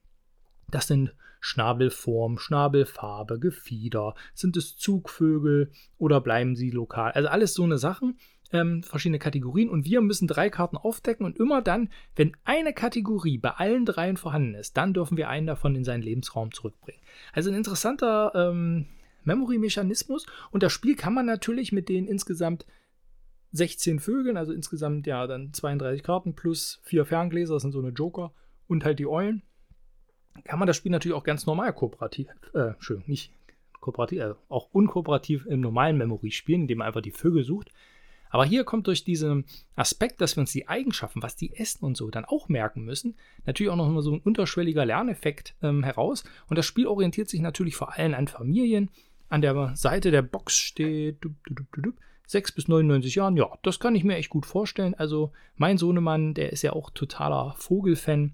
Das 0.70 0.88
sind 0.88 1.14
Schnabelform, 1.40 2.40
Schnabelfarbe, 2.40 3.40
Gefieder, 3.40 4.16
sind 4.34 4.58
es 4.58 4.76
Zugvögel 4.76 5.72
oder 5.98 6.20
bleiben 6.20 6.56
sie 6.56 6.72
lokal? 6.72 7.12
Also 7.12 7.30
alles 7.30 7.54
so 7.54 7.64
eine 7.64 7.78
Sachen. 7.78 8.18
Ähm, 8.52 8.84
verschiedene 8.84 9.20
Kategorien 9.20 9.70
und 9.70 9.86
wir 9.86 10.02
müssen 10.02 10.28
drei 10.28 10.50
Karten 10.50 10.78
aufdecken 10.78 11.26
und 11.26 11.38
immer 11.38 11.62
dann, 11.62 11.90
wenn 12.16 12.36
eine 12.44 12.74
Kategorie 12.74 13.38
bei 13.38 13.52
allen 13.52 13.86
dreien 13.86 14.18
vorhanden 14.18 14.56
ist, 14.56 14.78
dann 14.78 14.94
dürfen 14.94 15.18
wir 15.18 15.30
einen 15.30 15.48
davon 15.48 15.76
in 15.76 15.84
seinen 15.84 16.04
Lebensraum 16.04 16.52
zurückbringen. 16.52 17.02
Also 17.34 17.50
ein 17.50 17.56
interessanter 17.56 18.32
ähm, 18.36 18.88
Memory-Mechanismus 19.24 20.26
und 20.52 20.64
das 20.64 20.72
Spiel 20.72 20.96
kann 20.96 21.14
man 21.14 21.26
natürlich 21.26 21.72
mit 21.72 21.90
den 21.90 22.08
insgesamt 22.08 22.66
16 23.52 24.00
Vögeln, 24.00 24.38
also 24.38 24.54
insgesamt 24.54 25.08
ja 25.08 25.26
dann 25.28 25.54
32 25.54 26.04
Karten 26.04 26.36
plus 26.36 26.80
vier 26.84 27.06
Ferngläser, 27.06 27.56
das 27.56 27.64
sind 27.64 27.72
so 27.72 27.80
eine 27.80 27.90
Joker 27.90 28.34
und 28.68 28.86
halt 28.86 29.00
die 29.00 29.08
Eulen, 29.08 29.42
kann 30.44 30.60
man 30.60 30.68
das 30.68 30.78
Spiel 30.78 30.92
natürlich 30.92 31.16
auch 31.16 31.24
ganz 31.24 31.46
normal 31.46 31.74
kooperativ, 31.74 32.28
äh, 32.54 32.74
schön, 32.80 33.04
nicht 33.08 33.32
kooperativ, 33.80 34.20
äh, 34.20 34.34
auch 34.50 34.70
unkooperativ 34.72 35.46
im 35.46 35.62
normalen 35.62 35.98
Memory 35.98 36.32
spielen, 36.32 36.62
indem 36.62 36.80
man 36.80 36.88
einfach 36.88 37.02
die 37.02 37.12
Vögel 37.12 37.44
sucht. 37.44 37.72
Aber 38.30 38.46
hier 38.46 38.64
kommt 38.64 38.88
durch 38.88 39.04
diesen 39.04 39.46
Aspekt, 39.76 40.22
dass 40.22 40.36
wir 40.36 40.42
uns 40.42 40.52
die 40.52 40.68
Eigenschaften, 40.68 41.22
was 41.22 41.36
die 41.36 41.56
essen 41.56 41.86
und 41.86 41.98
so, 41.98 42.10
dann 42.10 42.26
auch 42.26 42.50
merken 42.50 42.84
müssen, 42.84 43.16
natürlich 43.46 43.72
auch 43.72 43.78
noch 43.78 43.90
mal 43.90 44.02
so 44.02 44.14
ein 44.14 44.22
unterschwelliger 44.22 44.86
Lerneffekt 44.86 45.56
ähm, 45.62 45.84
heraus. 45.84 46.24
Und 46.48 46.58
das 46.58 46.66
Spiel 46.66 46.88
orientiert 46.88 47.30
sich 47.30 47.42
natürlich 47.42 47.76
vor 47.76 47.94
allem 47.98 48.14
an 48.14 48.28
Familien. 48.28 48.90
An 49.30 49.42
der 49.42 49.76
Seite 49.76 50.12
der 50.12 50.22
Box 50.22 50.56
steht 50.56 51.24
dup, 51.24 51.34
dup, 51.46 51.68
dup, 51.74 51.96
6 52.28 52.52
bis 52.54 52.68
99 52.68 53.16
Jahren. 53.16 53.38
Ja, 53.38 53.50
das 53.64 53.80
kann 53.80 53.96
ich 53.96 54.04
mir 54.04 54.16
echt 54.16 54.30
gut 54.30 54.46
vorstellen. 54.46 54.94
Also 54.96 55.32
mein 55.56 55.78
Sohnemann, 55.78 56.34
der 56.34 56.52
ist 56.52 56.62
ja 56.62 56.74
auch 56.74 56.90
totaler 56.90 57.56
Vogelfan. 57.58 58.34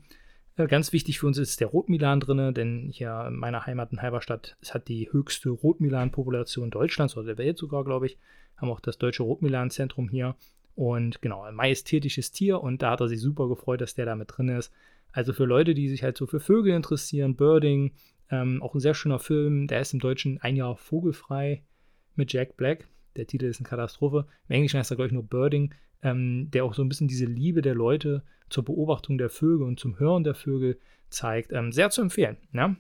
Äh, 0.56 0.68
ganz 0.68 0.94
wichtig 0.94 1.20
für 1.20 1.28
uns 1.28 1.38
ist 1.38 1.60
der 1.62 1.68
Rotmilan 1.68 2.20
drin, 2.20 2.54
denn 2.54 2.90
hier 2.92 3.26
in 3.28 3.36
meiner 3.36 3.66
Heimat 3.66 3.92
in 3.92 4.02
Halberstadt 4.02 4.56
es 4.62 4.74
hat 4.74 4.88
die 4.88 5.12
höchste 5.12 5.50
Rotmilan-Population 5.50 6.72
Deutschlands 6.72 7.16
oder 7.18 7.28
der 7.28 7.38
Welt 7.38 7.58
sogar, 7.58 7.84
glaube 7.84 8.08
ich 8.08 8.18
haben 8.58 8.70
auch 8.70 8.80
das 8.80 8.98
Deutsche 8.98 9.24
Rotmilan-Zentrum 9.24 10.10
hier. 10.10 10.36
Und 10.76 11.22
genau, 11.22 11.44
ein 11.44 11.56
majestätisches 11.56 12.32
Tier 12.32 12.62
und 12.62 12.82
da 12.82 12.92
hat 12.92 13.02
er 13.02 13.08
sich 13.08 13.22
super 13.22 13.48
gefreut, 13.48 13.82
dass 13.82 13.94
der 13.94 14.06
da 14.06 14.16
mit 14.16 14.30
drin 14.36 14.50
ist. 14.50 14.72
Also 15.12 15.32
für 15.34 15.46
Leute, 15.46 15.76
die 15.76 15.90
sich 15.90 16.04
halt 16.04 16.18
so 16.18 16.26
für 16.26 16.40
Vögel 16.40 16.74
interessieren, 16.74 17.36
Birding, 17.36 17.92
ähm, 18.32 18.64
auch 18.64 18.74
ein 18.74 18.80
sehr 18.80 18.96
schöner 18.96 19.20
Film, 19.20 19.68
der 19.68 19.82
ist 19.82 19.94
im 19.94 20.00
Deutschen 20.00 20.40
ein 20.42 20.56
Jahr 20.56 20.76
vogelfrei 20.76 21.62
mit 22.16 22.34
Jack 22.34 22.58
Black. 22.58 22.88
Der 23.16 23.28
Titel 23.28 23.46
ist 23.46 23.60
eine 23.60 23.70
Katastrophe. 23.70 24.26
Im 24.50 24.56
Englischen 24.56 24.80
heißt 24.80 24.92
er, 24.92 24.96
glaube 24.96 25.08
ich, 25.08 25.14
nur 25.14 25.24
Birding, 25.24 25.74
ähm, 26.02 26.50
der 26.50 26.66
auch 26.66 26.74
so 26.74 26.82
ein 26.82 26.90
bisschen 26.90 27.08
diese 27.08 27.26
Liebe 27.26 27.62
der 27.62 27.76
Leute 27.76 28.24
zur 28.50 28.66
Beobachtung 28.66 29.20
der 29.20 29.30
Vögel 29.30 29.68
und 29.68 29.80
zum 29.80 30.00
Hören 30.00 30.24
der 30.24 30.34
Vögel 30.34 30.80
zeigt. 31.10 31.52
Ähm, 31.54 31.72
sehr 31.72 31.92
zu 31.92 32.02
empfehlen. 32.02 32.38
Ne? 32.52 32.76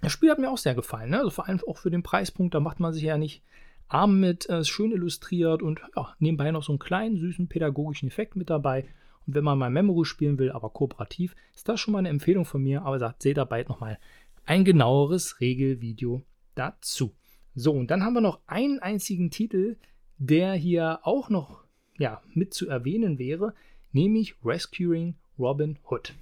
Das 0.00 0.12
Spiel 0.12 0.30
hat 0.30 0.38
mir 0.38 0.50
auch 0.50 0.58
sehr 0.58 0.76
gefallen. 0.76 1.10
Ne? 1.10 1.18
Also 1.18 1.30
vor 1.30 1.48
allem 1.48 1.60
auch 1.66 1.78
für 1.78 1.90
den 1.90 2.04
Preispunkt, 2.04 2.54
da 2.54 2.60
macht 2.60 2.78
man 2.78 2.92
sich 2.92 3.02
ja 3.02 3.18
nicht 3.18 3.42
Arm 3.88 4.20
mit, 4.20 4.48
äh, 4.48 4.64
schön 4.64 4.92
illustriert 4.92 5.62
und 5.62 5.80
ja, 5.96 6.14
nebenbei 6.18 6.50
noch 6.50 6.62
so 6.62 6.72
einen 6.72 6.78
kleinen, 6.78 7.16
süßen 7.16 7.48
pädagogischen 7.48 8.08
Effekt 8.08 8.36
mit 8.36 8.50
dabei. 8.50 8.84
Und 9.26 9.34
wenn 9.34 9.44
man 9.44 9.58
mal 9.58 9.70
Memory 9.70 10.04
spielen 10.04 10.38
will, 10.38 10.52
aber 10.52 10.70
kooperativ, 10.70 11.34
ist 11.54 11.68
das 11.68 11.80
schon 11.80 11.92
mal 11.92 11.98
eine 11.98 12.08
Empfehlung 12.08 12.44
von 12.44 12.62
mir. 12.62 12.82
Aber 12.82 12.98
sagt, 12.98 13.22
seht 13.22 13.36
da 13.36 13.44
bald 13.44 13.68
nochmal 13.68 13.98
ein 14.44 14.64
genaueres 14.64 15.40
Regelvideo 15.40 16.22
dazu. 16.54 17.14
So, 17.54 17.72
und 17.72 17.90
dann 17.90 18.04
haben 18.04 18.14
wir 18.14 18.20
noch 18.20 18.40
einen 18.46 18.78
einzigen 18.78 19.30
Titel, 19.30 19.76
der 20.18 20.54
hier 20.54 21.00
auch 21.02 21.28
noch 21.28 21.64
ja, 21.98 22.22
mit 22.32 22.54
zu 22.54 22.68
erwähnen 22.68 23.18
wäre, 23.18 23.54
nämlich 23.92 24.36
Rescuing 24.44 25.16
Robin 25.38 25.78
Hood. 25.90 26.14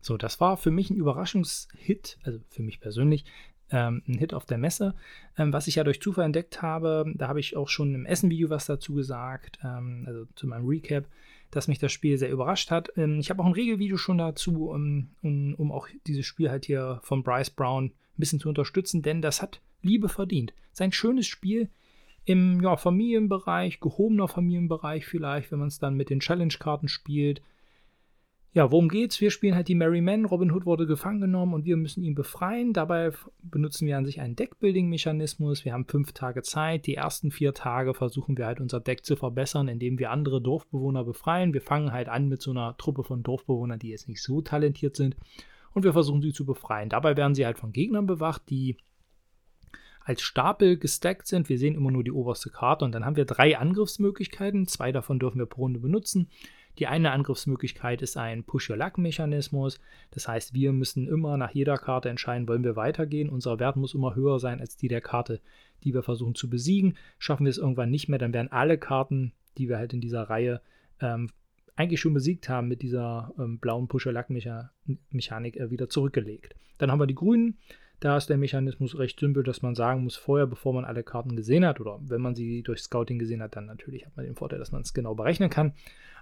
So, 0.00 0.16
das 0.16 0.40
war 0.40 0.56
für 0.56 0.70
mich 0.70 0.90
ein 0.90 0.96
Überraschungshit, 0.96 2.18
also 2.22 2.40
für 2.48 2.62
mich 2.62 2.80
persönlich, 2.80 3.24
ähm, 3.70 4.02
ein 4.08 4.18
Hit 4.18 4.34
auf 4.34 4.46
der 4.46 4.58
Messe. 4.58 4.94
Ähm, 5.36 5.52
was 5.52 5.66
ich 5.66 5.76
ja 5.76 5.84
durch 5.84 6.00
Zufall 6.00 6.24
entdeckt 6.24 6.62
habe, 6.62 7.04
da 7.14 7.28
habe 7.28 7.40
ich 7.40 7.56
auch 7.56 7.68
schon 7.68 7.94
im 7.94 8.06
Essen-Video 8.06 8.50
was 8.50 8.66
dazu 8.66 8.94
gesagt, 8.94 9.58
ähm, 9.64 10.04
also 10.06 10.26
zu 10.34 10.46
meinem 10.46 10.66
Recap, 10.66 11.06
dass 11.50 11.68
mich 11.68 11.78
das 11.78 11.92
Spiel 11.92 12.18
sehr 12.18 12.30
überrascht 12.30 12.70
hat. 12.70 12.92
Ähm, 12.96 13.18
ich 13.20 13.30
habe 13.30 13.42
auch 13.42 13.46
ein 13.46 13.52
Regelvideo 13.52 13.96
schon 13.96 14.18
dazu, 14.18 14.70
um, 14.70 15.08
um, 15.22 15.54
um 15.54 15.72
auch 15.72 15.88
dieses 16.06 16.26
Spiel 16.26 16.50
halt 16.50 16.66
hier 16.66 17.00
von 17.02 17.22
Bryce 17.22 17.50
Brown 17.50 17.86
ein 17.86 17.92
bisschen 18.16 18.40
zu 18.40 18.48
unterstützen, 18.48 19.02
denn 19.02 19.22
das 19.22 19.42
hat 19.42 19.60
Liebe 19.82 20.08
verdient. 20.08 20.52
Sein 20.72 20.92
schönes 20.92 21.26
Spiel 21.26 21.68
im 22.24 22.60
ja, 22.62 22.76
Familienbereich, 22.76 23.80
gehobener 23.80 24.28
Familienbereich 24.28 25.06
vielleicht, 25.06 25.50
wenn 25.50 25.60
man 25.60 25.68
es 25.68 25.78
dann 25.78 25.96
mit 25.96 26.10
den 26.10 26.20
Challenge-Karten 26.20 26.88
spielt. 26.88 27.40
Ja, 28.58 28.72
worum 28.72 28.88
geht's? 28.88 29.20
Wir 29.20 29.30
spielen 29.30 29.54
halt 29.54 29.68
die 29.68 29.76
Merry 29.76 30.00
Men. 30.00 30.24
Robin 30.24 30.50
Hood 30.50 30.66
wurde 30.66 30.88
gefangen 30.88 31.20
genommen 31.20 31.54
und 31.54 31.64
wir 31.64 31.76
müssen 31.76 32.02
ihn 32.02 32.16
befreien. 32.16 32.72
Dabei 32.72 33.12
benutzen 33.40 33.86
wir 33.86 33.96
an 33.96 34.04
sich 34.04 34.20
einen 34.20 34.34
Deckbuilding-Mechanismus. 34.34 35.64
Wir 35.64 35.74
haben 35.74 35.86
fünf 35.86 36.10
Tage 36.10 36.42
Zeit. 36.42 36.88
Die 36.88 36.96
ersten 36.96 37.30
vier 37.30 37.54
Tage 37.54 37.94
versuchen 37.94 38.36
wir 38.36 38.46
halt 38.46 38.58
unser 38.58 38.80
Deck 38.80 39.04
zu 39.04 39.14
verbessern, 39.14 39.68
indem 39.68 40.00
wir 40.00 40.10
andere 40.10 40.42
Dorfbewohner 40.42 41.04
befreien. 41.04 41.54
Wir 41.54 41.60
fangen 41.60 41.92
halt 41.92 42.08
an 42.08 42.26
mit 42.26 42.42
so 42.42 42.50
einer 42.50 42.76
Truppe 42.78 43.04
von 43.04 43.22
Dorfbewohnern, 43.22 43.78
die 43.78 43.90
jetzt 43.90 44.08
nicht 44.08 44.24
so 44.24 44.40
talentiert 44.40 44.96
sind. 44.96 45.16
Und 45.72 45.84
wir 45.84 45.92
versuchen 45.92 46.20
sie 46.20 46.32
zu 46.32 46.44
befreien. 46.44 46.88
Dabei 46.88 47.16
werden 47.16 47.36
sie 47.36 47.46
halt 47.46 47.60
von 47.60 47.70
Gegnern 47.70 48.06
bewacht, 48.06 48.42
die 48.50 48.76
als 50.00 50.20
Stapel 50.22 50.78
gestackt 50.78 51.28
sind. 51.28 51.48
Wir 51.48 51.58
sehen 51.58 51.76
immer 51.76 51.92
nur 51.92 52.02
die 52.02 52.10
oberste 52.10 52.50
Karte 52.50 52.84
und 52.84 52.90
dann 52.90 53.04
haben 53.04 53.14
wir 53.14 53.24
drei 53.24 53.56
Angriffsmöglichkeiten. 53.56 54.66
Zwei 54.66 54.90
davon 54.90 55.20
dürfen 55.20 55.38
wir 55.38 55.46
pro 55.46 55.62
Runde 55.62 55.78
benutzen. 55.78 56.28
Die 56.78 56.86
eine 56.86 57.10
Angriffsmöglichkeit 57.10 58.02
ist 58.02 58.16
ein 58.16 58.44
Push-Your-Luck-Mechanismus. 58.44 59.80
Das 60.12 60.28
heißt, 60.28 60.54
wir 60.54 60.72
müssen 60.72 61.08
immer 61.08 61.36
nach 61.36 61.50
jeder 61.50 61.76
Karte 61.76 62.08
entscheiden, 62.08 62.46
wollen 62.46 62.62
wir 62.62 62.76
weitergehen. 62.76 63.28
Unser 63.28 63.58
Wert 63.58 63.76
muss 63.76 63.94
immer 63.94 64.14
höher 64.14 64.38
sein 64.38 64.60
als 64.60 64.76
die 64.76 64.86
der 64.86 65.00
Karte, 65.00 65.40
die 65.82 65.92
wir 65.92 66.04
versuchen 66.04 66.36
zu 66.36 66.48
besiegen. 66.48 66.96
Schaffen 67.18 67.46
wir 67.46 67.50
es 67.50 67.58
irgendwann 67.58 67.90
nicht 67.90 68.08
mehr, 68.08 68.20
dann 68.20 68.32
werden 68.32 68.52
alle 68.52 68.78
Karten, 68.78 69.32
die 69.58 69.68
wir 69.68 69.78
halt 69.78 69.92
in 69.92 70.00
dieser 70.00 70.22
Reihe 70.22 70.60
ähm, 71.00 71.30
eigentlich 71.74 72.00
schon 72.00 72.14
besiegt 72.14 72.48
haben 72.48 72.68
mit 72.68 72.82
dieser 72.82 73.32
ähm, 73.38 73.58
blauen 73.58 73.88
Push-Your-Luck-Mechanik 73.88 75.56
äh, 75.56 75.70
wieder 75.70 75.88
zurückgelegt. 75.88 76.54
Dann 76.78 76.92
haben 76.92 77.00
wir 77.00 77.06
die 77.06 77.14
grünen. 77.14 77.58
Da 78.00 78.16
ist 78.16 78.28
der 78.28 78.36
Mechanismus 78.36 78.96
recht 78.96 79.18
simpel, 79.18 79.42
dass 79.42 79.62
man 79.62 79.74
sagen 79.74 80.04
muss, 80.04 80.16
vorher, 80.16 80.46
bevor 80.46 80.72
man 80.72 80.84
alle 80.84 81.02
Karten 81.02 81.34
gesehen 81.34 81.66
hat, 81.66 81.80
oder 81.80 81.98
wenn 82.02 82.20
man 82.20 82.36
sie 82.36 82.62
durch 82.62 82.80
Scouting 82.80 83.18
gesehen 83.18 83.42
hat, 83.42 83.56
dann 83.56 83.66
natürlich 83.66 84.06
hat 84.06 84.16
man 84.16 84.24
den 84.24 84.36
Vorteil, 84.36 84.60
dass 84.60 84.70
man 84.70 84.82
es 84.82 84.94
genau 84.94 85.14
berechnen 85.14 85.50
kann. 85.50 85.72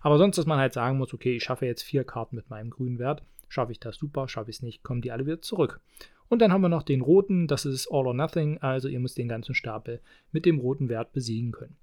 Aber 0.01 0.17
sonst, 0.17 0.39
dass 0.39 0.47
man 0.47 0.59
halt 0.59 0.73
sagen 0.73 0.97
muss, 0.97 1.13
okay, 1.13 1.37
ich 1.37 1.45
schaffe 1.45 1.67
jetzt 1.67 1.83
vier 1.83 2.05
Karten 2.05 2.37
mit 2.37 2.49
meinem 2.49 2.71
grünen 2.71 2.99
Wert. 2.99 3.23
Schaffe 3.49 3.73
ich 3.73 3.81
das 3.81 3.97
super, 3.97 4.27
schaffe 4.27 4.51
ich 4.51 4.57
es 4.57 4.63
nicht, 4.63 4.83
kommen 4.83 5.03
die 5.03 5.13
alle 5.13 5.27
wieder 5.27 5.43
zurück. 5.43 5.81
Und 6.29 6.41
dann 6.41 6.53
haben 6.53 6.63
wir 6.63 6.69
noch 6.69 6.83
den 6.83 7.03
roten, 7.03 7.47
das 7.47 7.67
ist 7.67 7.89
All 7.89 8.07
or 8.07 8.15
Nothing, 8.15 8.59
also 8.59 8.89
ihr 8.89 8.99
müsst 8.99 9.19
den 9.19 9.29
ganzen 9.29 9.55
Stapel 9.55 10.01
mit 10.33 10.45
dem 10.45 10.59
roten 10.59 10.89
Wert 10.89 11.13
besiegen 11.13 11.53
können. 11.53 11.77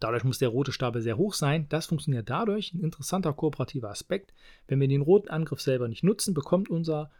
Dadurch 0.00 0.24
muss 0.24 0.38
der 0.38 0.50
rote 0.50 0.72
Stapel 0.72 1.00
sehr 1.00 1.16
hoch 1.16 1.32
sein. 1.32 1.66
Das 1.70 1.86
funktioniert 1.86 2.28
dadurch, 2.28 2.74
ein 2.74 2.80
interessanter 2.80 3.32
kooperativer 3.32 3.88
Aspekt. 3.88 4.34
Wenn 4.68 4.80
wir 4.80 4.88
den 4.88 5.00
roten 5.00 5.28
Angriff 5.28 5.62
selber 5.62 5.88
nicht 5.88 6.04
nutzen, 6.04 6.34
bekommt 6.34 6.68
unser 6.68 7.10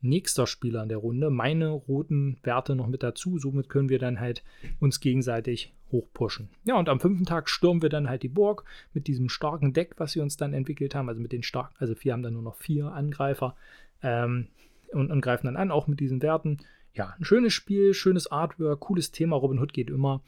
nächster 0.00 0.46
Spieler 0.46 0.82
in 0.82 0.88
der 0.88 0.98
Runde 0.98 1.30
meine 1.30 1.68
roten 1.68 2.38
Werte 2.42 2.74
noch 2.76 2.86
mit 2.86 3.02
dazu. 3.02 3.38
Somit 3.38 3.68
können 3.68 3.88
wir 3.88 3.98
dann 3.98 4.20
halt 4.20 4.42
uns 4.80 5.00
gegenseitig 5.00 5.74
hochpushen. 5.90 6.50
Ja, 6.64 6.78
und 6.78 6.88
am 6.88 7.00
fünften 7.00 7.24
Tag 7.24 7.48
stürmen 7.48 7.82
wir 7.82 7.88
dann 7.88 8.08
halt 8.08 8.22
die 8.22 8.28
Burg 8.28 8.64
mit 8.92 9.06
diesem 9.06 9.28
starken 9.28 9.72
Deck, 9.72 9.94
was 9.96 10.14
wir 10.14 10.22
uns 10.22 10.36
dann 10.36 10.52
entwickelt 10.52 10.94
haben. 10.94 11.08
Also 11.08 11.20
mit 11.20 11.32
den 11.32 11.42
starken, 11.42 11.74
also 11.78 11.94
wir 11.98 12.12
haben 12.12 12.22
dann 12.22 12.34
nur 12.34 12.42
noch 12.42 12.56
vier 12.56 12.92
Angreifer 12.92 13.56
ähm, 14.02 14.48
und, 14.92 15.10
und 15.10 15.20
greifen 15.20 15.46
dann 15.46 15.56
an, 15.56 15.70
auch 15.70 15.86
mit 15.86 16.00
diesen 16.00 16.22
Werten. 16.22 16.58
Ja, 16.94 17.14
ein 17.18 17.24
schönes 17.24 17.52
Spiel, 17.52 17.94
schönes 17.94 18.30
Artwork, 18.30 18.80
cooles 18.80 19.10
Thema. 19.10 19.36
Robin 19.36 19.58
Hood 19.58 19.72
geht 19.72 19.90
immer. 19.90 20.22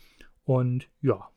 Und 0.45 0.89
ja, 1.03 1.29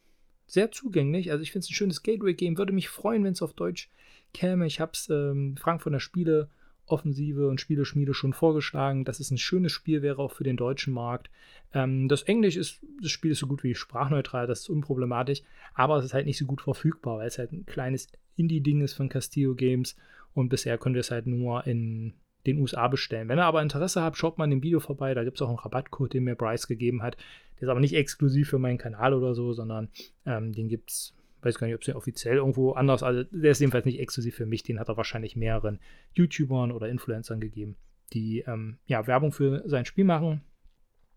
sehr 0.46 0.72
zugänglich. 0.72 1.32
Also 1.32 1.44
ich 1.44 1.52
finde 1.52 1.66
es 1.66 1.70
ein 1.70 1.76
schönes 1.76 2.04
Gateway-Game. 2.04 2.58
Würde 2.58 2.74
mich 2.74 2.90
freuen, 2.90 3.24
wenn 3.24 3.34
es 3.34 3.42
auf 3.42 3.54
Deutsch 3.54 3.90
käme. 4.34 4.66
Ich 4.66 4.80
habe 4.80 4.92
es 4.94 5.10
ähm, 5.10 5.56
Frank 5.58 5.82
von 5.82 5.94
der 5.94 6.00
Spiele 6.00 6.50
Offensive 6.86 7.48
und 7.48 7.62
Spieleschmiede 7.62 8.14
schon 8.14 8.34
vorgeschlagen, 8.34 9.06
dass 9.06 9.20
es 9.20 9.32
ein 9.32 9.38
schönes 9.38 9.72
Spiel 9.72 10.02
wäre 10.02 10.20
auch 10.20 10.32
für 10.32 10.44
den 10.44 10.58
deutschen 10.58 10.94
Markt. 10.94 11.30
Ähm, 11.74 12.08
das 12.08 12.24
Englisch 12.24 12.58
ist, 12.58 12.82
das 13.02 13.12
Spiel 13.12 13.32
ist 13.32 13.40
so 13.40 13.48
gut 13.48 13.64
wie 13.64 13.76
sprachneutral, 13.76 14.48
das 14.48 14.62
ist 14.62 14.70
unproblematisch, 14.70 15.42
aber 15.74 15.98
es 15.98 16.06
ist 16.06 16.14
halt 16.14 16.26
nicht 16.26 16.38
so 16.38 16.46
gut 16.46 16.62
verfügbar, 16.62 17.20
weil 17.20 17.28
es 17.28 17.38
halt 17.38 17.52
ein 17.52 17.66
kleines 17.66 18.10
Indie-Ding 18.36 18.82
ist 18.82 18.94
von 18.94 19.10
Castillo 19.10 19.56
Games 19.56 19.96
und 20.34 20.50
bisher 20.50 20.78
können 20.78 20.96
wir 20.96 21.02
es 21.02 21.12
halt 21.12 21.28
nur 21.28 21.66
in 21.66 22.14
den 22.46 22.60
USA 22.60 22.88
bestellen. 22.88 23.30
Wenn 23.30 23.40
ihr 23.40 23.46
aber 23.46 23.62
Interesse 23.62 24.02
habt, 24.02 24.18
schaut 24.18 24.38
mal 24.38 24.46
in 24.46 24.52
dem 24.52 24.64
Video 24.64 24.80
vorbei, 24.80 25.14
da 25.14 25.24
gibt 25.24 25.38
es 25.38 25.42
auch 25.42 25.50
einen 25.50 25.60
Rabattcode, 25.60 26.14
den 26.14 26.26
mir 26.26 26.36
Bryce 26.36 26.68
gegeben 26.68 27.02
hat. 27.02 27.16
Der 27.56 27.64
ist 27.64 27.70
aber 27.70 27.80
nicht 27.80 27.96
exklusiv 27.96 28.50
für 28.50 28.60
meinen 28.60 28.78
Kanal 28.78 29.14
oder 29.14 29.34
so, 29.34 29.54
sondern 29.54 29.90
ähm, 30.26 30.52
den 30.52 30.68
gibt 30.68 30.90
es 30.90 31.14
weiß 31.46 31.58
gar 31.58 31.68
nicht, 31.68 31.76
ob 31.76 31.82
es 31.82 31.86
den 31.86 31.96
offiziell 31.96 32.38
irgendwo 32.38 32.72
anders, 32.72 33.04
also 33.04 33.24
der 33.24 33.52
ist 33.52 33.60
jedenfalls 33.60 33.86
nicht 33.86 34.00
exklusiv 34.00 34.36
für 34.36 34.46
mich, 34.46 34.64
den 34.64 34.80
hat 34.80 34.90
er 34.90 34.98
wahrscheinlich 34.98 35.36
mehreren 35.36 35.80
YouTubern 36.14 36.72
oder 36.72 36.90
Influencern 36.90 37.40
gegeben, 37.40 37.76
die 38.14 38.44
ähm, 38.48 38.78
ja, 38.86 39.06
Werbung 39.08 39.32
für 39.32 39.64
sein 39.66 39.86
Spiel 39.86 40.06
machen. 40.06 40.42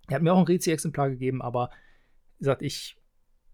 Er 0.09 0.17
hat 0.17 0.23
mir 0.23 0.33
auch 0.33 0.39
ein 0.39 0.47
Rezi-Exemplar 0.47 1.11
gegeben, 1.11 1.43
aber 1.43 1.71
wie 2.37 2.41
gesagt, 2.41 2.62
ich, 2.62 2.97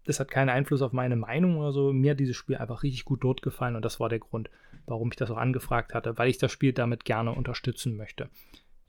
das 0.05 0.19
hat 0.19 0.29
keinen 0.29 0.49
Einfluss 0.49 0.81
auf 0.81 0.93
meine 0.93 1.15
Meinung 1.15 1.57
oder 1.57 1.71
so. 1.71 1.93
Mir 1.93 2.11
hat 2.11 2.19
dieses 2.19 2.35
Spiel 2.35 2.57
einfach 2.57 2.83
richtig 2.83 3.05
gut 3.05 3.23
dort 3.23 3.41
gefallen 3.41 3.75
und 3.75 3.83
das 3.83 3.99
war 3.99 4.09
der 4.09 4.19
Grund, 4.19 4.49
warum 4.85 5.09
ich 5.09 5.15
das 5.15 5.31
auch 5.31 5.37
angefragt 5.37 5.93
hatte, 5.93 6.17
weil 6.17 6.29
ich 6.29 6.37
das 6.37 6.51
Spiel 6.51 6.73
damit 6.73 7.05
gerne 7.05 7.31
unterstützen 7.31 7.95
möchte. 7.95 8.29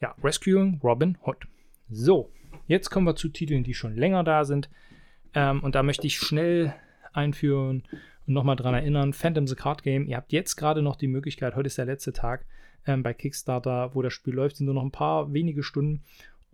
Ja, 0.01 0.15
Rescuing 0.23 0.81
Robin 0.83 1.17
Hood. 1.25 1.47
So, 1.89 2.31
jetzt 2.67 2.91
kommen 2.91 3.07
wir 3.07 3.17
zu 3.17 3.29
Titeln, 3.29 3.65
die 3.65 3.75
schon 3.75 3.97
länger 3.97 4.25
da 4.25 4.45
sind. 4.45 4.69
Ähm, 5.35 5.63
und 5.63 5.75
da 5.75 5.83
möchte 5.83 6.07
ich 6.07 6.19
schnell 6.19 6.75
einführen 7.15 7.83
und 8.27 8.35
nochmal 8.35 8.57
dran 8.57 8.75
erinnern: 8.75 9.13
Phantom 9.13 9.47
the 9.47 9.55
Card 9.55 9.83
Game. 9.83 10.07
Ihr 10.07 10.17
habt 10.17 10.33
jetzt 10.33 10.57
gerade 10.57 10.83
noch 10.83 10.97
die 10.97 11.09
Möglichkeit, 11.09 11.57
heute 11.57 11.69
ist 11.69 11.79
der 11.79 11.87
letzte 11.87 12.13
Tag 12.13 12.45
ähm, 12.87 13.03
bei 13.03 13.15
Kickstarter, 13.15 13.95
wo 13.95 14.03
das 14.03 14.13
Spiel 14.13 14.35
läuft, 14.35 14.57
sind 14.57 14.67
nur 14.67 14.75
noch 14.75 14.85
ein 14.85 14.91
paar 14.91 15.33
wenige 15.33 15.63
Stunden. 15.63 16.03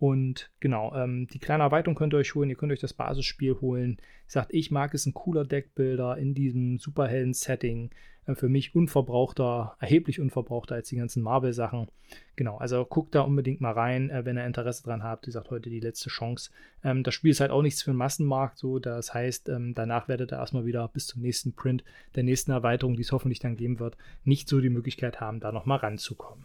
Und 0.01 0.49
genau, 0.59 0.95
ähm, 0.95 1.27
die 1.27 1.37
kleine 1.37 1.61
Erweiterung 1.61 1.93
könnt 1.93 2.15
ihr 2.15 2.17
euch 2.17 2.33
holen. 2.33 2.49
Ihr 2.49 2.55
könnt 2.55 2.71
euch 2.71 2.79
das 2.79 2.91
Basisspiel 2.91 3.61
holen. 3.61 3.97
Ich 4.25 4.33
sagt, 4.33 4.51
ich 4.51 4.71
mag 4.71 4.95
es, 4.95 5.05
ein 5.05 5.13
cooler 5.13 5.45
Deckbilder 5.45 6.17
in 6.17 6.33
diesem 6.33 6.79
Superhelden-Setting. 6.79 7.91
Äh, 8.25 8.33
für 8.33 8.49
mich 8.49 8.73
unverbrauchter, 8.73 9.75
erheblich 9.79 10.19
unverbrauchter 10.19 10.73
als 10.73 10.89
die 10.89 10.95
ganzen 10.95 11.21
Marvel-Sachen. 11.21 11.87
Genau, 12.35 12.57
also 12.57 12.83
guckt 12.83 13.13
da 13.13 13.21
unbedingt 13.21 13.61
mal 13.61 13.73
rein, 13.73 14.09
äh, 14.09 14.25
wenn 14.25 14.39
ihr 14.39 14.45
Interesse 14.47 14.81
dran 14.81 15.03
habt. 15.03 15.27
Wie 15.27 15.29
gesagt, 15.29 15.51
heute 15.51 15.69
die 15.69 15.79
letzte 15.79 16.09
Chance. 16.09 16.49
Ähm, 16.83 17.03
das 17.03 17.13
Spiel 17.13 17.29
ist 17.29 17.39
halt 17.39 17.51
auch 17.51 17.61
nichts 17.61 17.83
für 17.83 17.91
den 17.91 17.97
Massenmarkt. 17.97 18.57
So, 18.57 18.79
das 18.79 19.13
heißt, 19.13 19.49
ähm, 19.49 19.75
danach 19.75 20.07
werdet 20.07 20.33
ihr 20.33 20.39
erstmal 20.39 20.65
wieder 20.65 20.87
bis 20.87 21.05
zum 21.05 21.21
nächsten 21.21 21.53
Print, 21.53 21.83
der 22.15 22.23
nächsten 22.23 22.49
Erweiterung, 22.49 22.95
die 22.95 23.03
es 23.03 23.11
hoffentlich 23.11 23.37
dann 23.37 23.55
geben 23.55 23.79
wird, 23.79 23.97
nicht 24.23 24.49
so 24.49 24.61
die 24.61 24.69
Möglichkeit 24.69 25.21
haben, 25.21 25.39
da 25.39 25.51
nochmal 25.51 25.77
ranzukommen. 25.77 26.43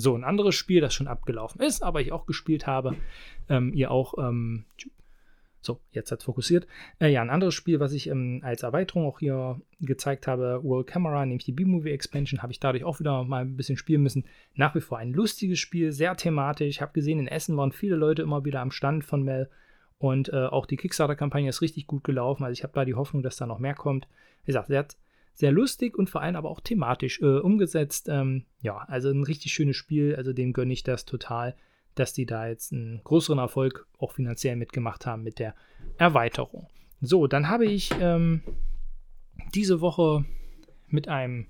So, 0.00 0.14
ein 0.14 0.22
anderes 0.22 0.54
Spiel, 0.54 0.80
das 0.80 0.94
schon 0.94 1.08
abgelaufen 1.08 1.60
ist, 1.60 1.82
aber 1.82 2.00
ich 2.00 2.12
auch 2.12 2.24
gespielt 2.24 2.68
habe, 2.68 2.94
ähm, 3.48 3.74
ihr 3.74 3.90
auch, 3.90 4.14
ähm, 4.16 4.64
so, 5.60 5.80
jetzt 5.90 6.12
hat 6.12 6.20
es 6.20 6.24
fokussiert. 6.24 6.68
Äh, 7.00 7.08
ja, 7.08 7.20
ein 7.20 7.30
anderes 7.30 7.54
Spiel, 7.54 7.80
was 7.80 7.92
ich 7.92 8.06
ähm, 8.06 8.40
als 8.44 8.62
Erweiterung 8.62 9.06
auch 9.06 9.18
hier 9.18 9.60
gezeigt 9.80 10.28
habe, 10.28 10.60
World 10.62 10.86
Camera, 10.86 11.26
nämlich 11.26 11.46
die 11.46 11.52
B-Movie 11.52 11.90
Expansion, 11.90 12.42
habe 12.42 12.52
ich 12.52 12.60
dadurch 12.60 12.84
auch 12.84 13.00
wieder 13.00 13.24
mal 13.24 13.42
ein 13.42 13.56
bisschen 13.56 13.76
spielen 13.76 14.04
müssen. 14.04 14.24
Nach 14.54 14.72
wie 14.76 14.80
vor 14.80 14.98
ein 14.98 15.12
lustiges 15.12 15.58
Spiel, 15.58 15.90
sehr 15.90 16.14
thematisch. 16.14 16.68
Ich 16.68 16.80
habe 16.80 16.92
gesehen, 16.92 17.18
in 17.18 17.26
Essen 17.26 17.56
waren 17.56 17.72
viele 17.72 17.96
Leute 17.96 18.22
immer 18.22 18.44
wieder 18.44 18.60
am 18.60 18.70
Stand 18.70 19.04
von 19.04 19.24
Mel. 19.24 19.50
Und 19.98 20.32
äh, 20.32 20.46
auch 20.46 20.66
die 20.66 20.76
Kickstarter-Kampagne 20.76 21.48
ist 21.48 21.60
richtig 21.60 21.88
gut 21.88 22.04
gelaufen. 22.04 22.44
Also 22.44 22.52
ich 22.52 22.62
habe 22.62 22.72
da 22.72 22.84
die 22.84 22.94
Hoffnung, 22.94 23.24
dass 23.24 23.36
da 23.36 23.46
noch 23.46 23.58
mehr 23.58 23.74
kommt. 23.74 24.06
Wie 24.44 24.52
gesagt, 24.52 24.68
sehr, 24.68 24.86
sehr 25.38 25.52
lustig 25.52 25.96
und 25.96 26.10
vor 26.10 26.20
allem 26.20 26.34
aber 26.34 26.50
auch 26.50 26.58
thematisch 26.58 27.20
äh, 27.20 27.38
umgesetzt. 27.38 28.08
Ähm, 28.08 28.44
ja, 28.60 28.78
also 28.88 29.08
ein 29.08 29.22
richtig 29.22 29.52
schönes 29.52 29.76
Spiel. 29.76 30.16
Also 30.16 30.32
dem 30.32 30.52
gönne 30.52 30.72
ich 30.72 30.82
das 30.82 31.04
total, 31.04 31.54
dass 31.94 32.12
die 32.12 32.26
da 32.26 32.48
jetzt 32.48 32.72
einen 32.72 33.00
größeren 33.04 33.38
Erfolg 33.38 33.86
auch 33.98 34.10
finanziell 34.10 34.56
mitgemacht 34.56 35.06
haben 35.06 35.22
mit 35.22 35.38
der 35.38 35.54
Erweiterung. 35.96 36.66
So, 37.00 37.28
dann 37.28 37.48
habe 37.48 37.66
ich 37.66 37.92
ähm, 38.00 38.42
diese 39.54 39.80
Woche 39.80 40.24
mit 40.88 41.06
einem 41.06 41.46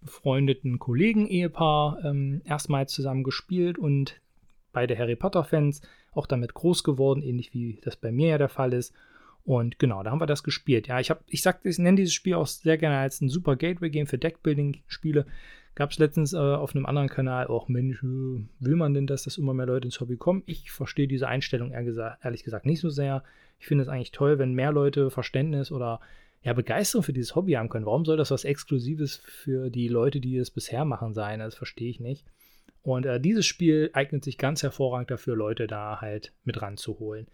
befreundeten 0.00 0.78
Kollegen-Ehepaar 0.78 2.02
ähm, 2.06 2.40
erstmals 2.46 2.94
zusammen 2.94 3.22
gespielt 3.22 3.76
und 3.76 4.18
beide 4.72 4.96
Harry 4.96 5.14
Potter-Fans 5.16 5.82
auch 6.12 6.26
damit 6.26 6.54
groß 6.54 6.84
geworden, 6.84 7.20
ähnlich 7.20 7.52
wie 7.52 7.80
das 7.82 7.96
bei 7.96 8.10
mir 8.10 8.28
ja 8.28 8.38
der 8.38 8.48
Fall 8.48 8.72
ist. 8.72 8.94
Und 9.44 9.78
genau, 9.78 10.02
da 10.02 10.10
haben 10.10 10.20
wir 10.20 10.26
das 10.26 10.42
gespielt. 10.42 10.86
Ja, 10.86 11.00
ich 11.00 11.10
habe, 11.10 11.20
ich 11.26 11.42
sag, 11.42 11.64
ich 11.64 11.78
nenne 11.78 11.96
dieses 11.96 12.14
Spiel 12.14 12.34
auch 12.34 12.46
sehr 12.46 12.78
gerne 12.78 12.98
als 12.98 13.20
ein 13.20 13.28
super 13.28 13.56
Gateway-Game 13.56 14.06
für 14.06 14.18
Deckbuilding-Spiele. 14.18 15.26
Gab 15.74 15.90
es 15.90 15.98
letztens 15.98 16.32
äh, 16.32 16.36
auf 16.36 16.74
einem 16.74 16.86
anderen 16.86 17.08
Kanal 17.08 17.46
auch, 17.46 17.68
Mensch, 17.68 18.02
äh, 18.02 18.06
will 18.58 18.76
man 18.76 18.92
denn 18.92 19.06
das, 19.06 19.22
dass 19.22 19.38
immer 19.38 19.54
mehr 19.54 19.66
Leute 19.66 19.86
ins 19.86 20.00
Hobby 20.00 20.16
kommen? 20.16 20.42
Ich 20.46 20.70
verstehe 20.70 21.08
diese 21.08 21.28
Einstellung 21.28 21.72
ehrlich 21.72 21.88
gesagt, 21.88 22.24
ehrlich 22.24 22.44
gesagt 22.44 22.66
nicht 22.66 22.80
so 22.80 22.90
sehr. 22.90 23.24
Ich 23.58 23.66
finde 23.66 23.82
es 23.82 23.88
eigentlich 23.88 24.12
toll, 24.12 24.38
wenn 24.38 24.52
mehr 24.52 24.72
Leute 24.72 25.10
Verständnis 25.10 25.70
oder 25.70 26.00
ja, 26.42 26.52
Begeisterung 26.54 27.02
für 27.02 27.12
dieses 27.12 27.34
Hobby 27.36 27.52
haben 27.52 27.68
können. 27.68 27.86
Warum 27.86 28.04
soll 28.04 28.16
das 28.16 28.30
was 28.30 28.44
Exklusives 28.44 29.16
für 29.24 29.70
die 29.70 29.88
Leute, 29.88 30.20
die 30.20 30.36
es 30.36 30.50
bisher 30.50 30.84
machen, 30.84 31.14
sein? 31.14 31.38
Das 31.38 31.54
verstehe 31.54 31.90
ich 31.90 32.00
nicht. 32.00 32.24
Und 32.82 33.06
äh, 33.06 33.20
dieses 33.20 33.46
Spiel 33.46 33.90
eignet 33.92 34.24
sich 34.24 34.38
ganz 34.38 34.62
hervorragend 34.62 35.10
dafür, 35.10 35.36
Leute 35.36 35.66
da 35.66 36.00
halt 36.00 36.32
mit 36.44 36.60
ranzuholen. 36.62 37.26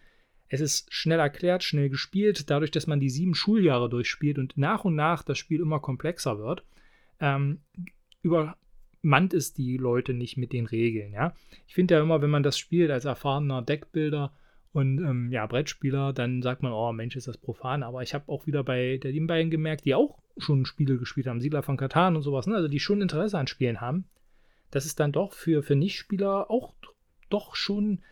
Es 0.49 0.61
ist 0.61 0.93
schnell 0.93 1.19
erklärt, 1.19 1.65
schnell 1.65 1.89
gespielt, 1.89 2.51
dadurch, 2.51 2.71
dass 2.71 2.87
man 2.87 3.01
die 3.01 3.11
sieben 3.11 3.35
Schuljahre 3.35 3.89
durchspielt 3.89 4.39
und 4.39 4.57
nach 4.57 4.85
und 4.85 4.95
nach 4.95 5.23
das 5.23 5.39
Spiel 5.39 5.61
immer 5.61 5.81
komplexer 5.81 6.39
wird, 6.39 6.65
ähm, 7.21 7.61
übermannt 8.23 9.35
es 9.35 9.55
die 9.55 9.77
Leute 9.77 10.15
nicht 10.15 10.37
mit 10.37 10.53
den 10.53 10.67
Regeln. 10.67 11.13
Ja? 11.13 11.35
Ich 11.67 11.75
finde 11.75 11.95
ja 11.95 12.01
immer, 12.01 12.23
wenn 12.23 12.31
man 12.31 12.43
das 12.43 12.59
spielt 12.59 12.91
als 12.91 13.05
erfahrener 13.05 13.63
Deckbilder 13.63 14.33
und 14.73 14.99
ähm, 14.99 15.33
ja, 15.33 15.47
Brettspieler, 15.47 16.13
dann 16.13 16.43
sagt 16.43 16.63
man, 16.63 16.73
oh 16.73 16.93
Mensch, 16.93 17.17
ist 17.17 17.29
das 17.29 17.39
profan. 17.39 17.83
Aber 17.83 18.03
ich 18.03 18.13
habe 18.13 18.29
auch 18.29 18.47
wieder 18.47 18.63
bei 18.63 19.01
lieben 19.03 19.27
beiden 19.27 19.51
gemerkt, 19.51 19.87
die 19.87 19.95
auch 19.95 20.19
schon 20.37 20.67
Spiele 20.67 20.99
gespielt 20.99 21.27
haben, 21.27 21.41
Siedler 21.41 21.63
von 21.63 21.79
Katan 21.79 22.15
und 22.15 22.23
sowas, 22.23 22.47
ne? 22.47 22.57
also 22.57 22.69
die 22.69 22.81
schon 22.81 23.01
Interesse 23.01 23.39
an 23.39 23.47
Spielen 23.47 23.81
haben, 23.81 24.05
dass 24.71 24.85
es 24.85 24.95
dann 24.95 25.13
doch 25.13 25.33
für, 25.33 25.63
für 25.63 25.77
Nichtspieler 25.77 26.51
auch 26.51 26.75
doch 27.31 27.57
schon 27.57 28.03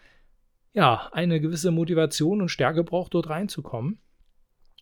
ja, 0.74 1.08
eine 1.12 1.40
gewisse 1.40 1.70
Motivation 1.70 2.42
und 2.42 2.48
Stärke 2.48 2.82
braucht, 2.82 3.14
dort 3.14 3.30
reinzukommen. 3.30 3.98